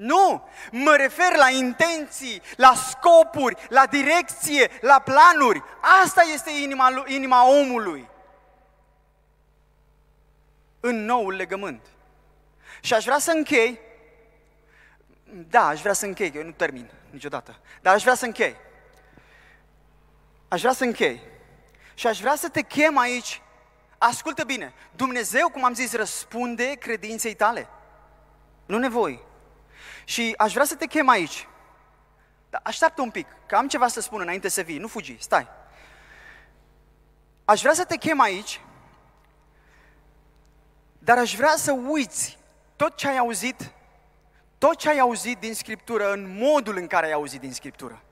[0.00, 5.62] Nu, mă refer la intenții, la scopuri, la direcție, la planuri.
[6.02, 8.08] Asta este inima, inima omului
[10.80, 11.86] în noul legământ.
[12.80, 13.80] Și aș vrea să închei,
[15.48, 18.56] da, aș vrea să închei, că eu nu termin niciodată, dar aș vrea să închei.
[20.48, 21.20] Aș vrea să închei.
[21.94, 23.42] Și aș vrea să te chem aici,
[23.98, 27.68] ascultă bine, Dumnezeu, cum am zis, răspunde credinței tale.
[28.66, 29.28] Nu nevoi.
[30.04, 31.46] Și aș vrea să te chem aici.
[32.50, 35.48] Dar așteaptă un pic, că am ceva să spun înainte să vii, nu fugi, stai.
[37.44, 38.60] Aș vrea să te chem aici
[41.02, 42.38] dar aș vrea să uiți
[42.76, 43.70] tot ce ai auzit,
[44.58, 48.02] tot ce ai auzit din Scriptură, în modul în care ai auzit din Scriptură.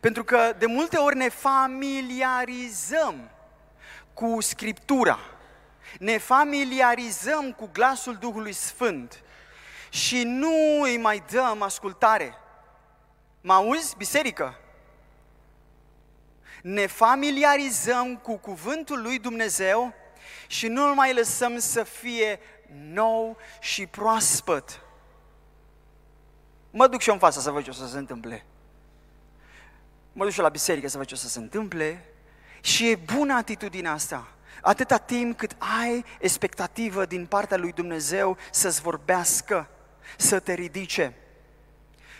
[0.00, 3.30] Pentru că de multe ori ne familiarizăm
[4.14, 5.18] cu Scriptura,
[5.98, 9.22] ne familiarizăm cu glasul Duhului Sfânt
[9.90, 12.34] și nu îi mai dăm ascultare.
[13.40, 14.58] Mă auzi, biserică?
[16.62, 19.94] Ne familiarizăm cu cuvântul lui Dumnezeu
[20.46, 22.40] și nu-l mai lăsăm să fie
[22.72, 24.80] nou și proaspăt.
[26.70, 28.44] Mă duc și eu în față să văd ce o să se întâmple.
[30.12, 32.04] Mă duc și eu la biserică să văd ce o să se întâmple.
[32.60, 34.28] Și e bună atitudinea asta.
[34.62, 39.68] Atâta timp cât ai expectativă din partea lui Dumnezeu să-ți vorbească,
[40.16, 41.14] să te ridice.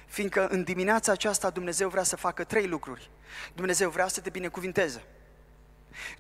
[0.06, 3.10] Fiindcă în dimineața aceasta Dumnezeu vrea să facă trei lucruri.
[3.54, 5.02] Dumnezeu vrea să te binecuvinteze.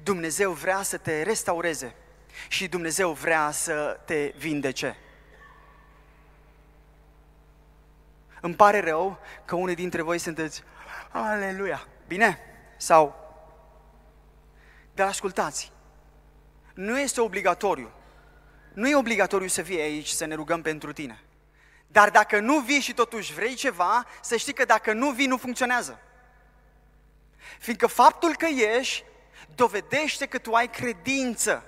[0.02, 1.94] Dumnezeu vrea să te restaureze
[2.48, 4.96] și Dumnezeu vrea să te vindece.
[8.40, 10.62] Îmi pare rău că unii dintre voi sunteți,
[11.10, 12.38] aleluia, bine?
[12.76, 13.34] Sau,
[14.94, 15.72] dar ascultați,
[16.74, 17.90] nu este obligatoriu,
[18.72, 21.20] nu e obligatoriu să fii aici să ne rugăm pentru tine.
[21.92, 25.36] Dar dacă nu vii și totuși vrei ceva, să știi că dacă nu vii, nu
[25.36, 26.00] funcționează.
[27.58, 29.04] Fiindcă faptul că ești
[29.54, 31.64] dovedește că tu ai credință.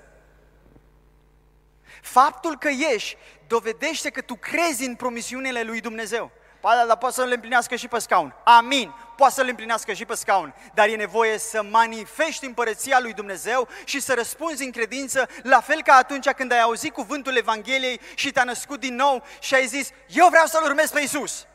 [2.02, 3.16] Faptul că ești
[3.46, 6.30] dovedește că tu crezi în promisiunile lui Dumnezeu.
[6.62, 8.34] Păi, dar poate să le împlinească și pe scaun.
[8.44, 8.94] Amin.
[9.16, 10.54] Poate să le împlinească și pe scaun.
[10.74, 15.82] Dar e nevoie să manifesti împărăția lui Dumnezeu și să răspunzi în credință, la fel
[15.82, 19.90] ca atunci când ai auzit cuvântul Evangheliei și te-a născut din nou și ai zis,
[20.08, 21.46] eu vreau să-L urmez pe Isus.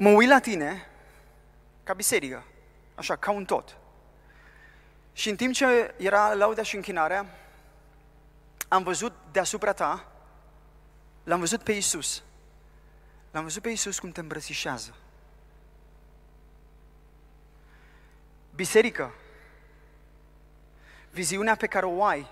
[0.00, 0.86] mă uit la tine
[1.84, 2.44] ca biserică,
[2.94, 3.76] așa, ca un tot.
[5.12, 7.26] Și în timp ce era lauda și închinarea,
[8.72, 10.12] am văzut deasupra ta,
[11.24, 12.22] l-am văzut pe Isus.
[13.30, 14.94] L-am văzut pe Isus cum te îmbrățișează.
[18.54, 19.14] Biserică,
[21.10, 22.26] viziunea pe care o ai,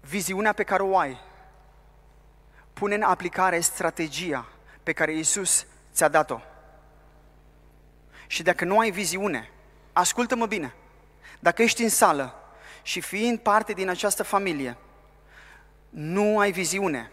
[0.00, 1.20] viziunea pe care o ai,
[2.72, 4.48] pune în aplicare strategia
[4.82, 6.40] pe care Iisus ți-a dat-o.
[8.26, 9.50] Și dacă nu ai viziune,
[9.92, 10.74] ascultă-mă bine,
[11.40, 12.38] dacă ești în sală
[12.84, 14.76] și fiind parte din această familie,
[15.90, 17.10] nu ai viziune,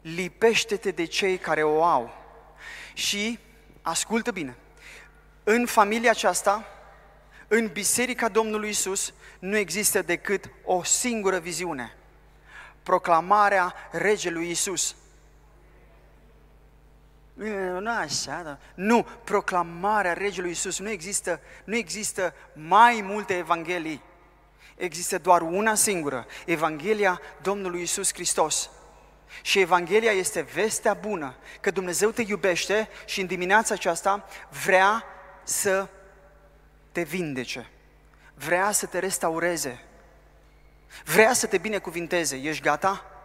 [0.00, 2.10] lipește-te de cei care o au.
[2.94, 3.38] Și,
[3.82, 4.56] ascultă bine,
[5.44, 6.64] în familia aceasta,
[7.48, 11.96] în Biserica Domnului Isus, nu există decât o singură viziune.
[12.82, 14.96] Proclamarea Regelui Isus.
[17.80, 18.58] Nu așa, da.
[18.74, 20.78] Nu, proclamarea Regelui Isus.
[20.78, 24.02] Nu există, nu există mai multe evanghelii.
[24.78, 28.70] Există doar una singură, Evanghelia Domnului Isus Hristos.
[29.42, 34.28] Și Evanghelia este vestea bună, că Dumnezeu te iubește și în dimineața aceasta
[34.64, 35.04] vrea
[35.42, 35.88] să
[36.92, 37.70] te vindece,
[38.34, 39.84] vrea să te restaureze,
[41.04, 42.36] vrea să te binecuvinteze.
[42.36, 43.17] Ești gata?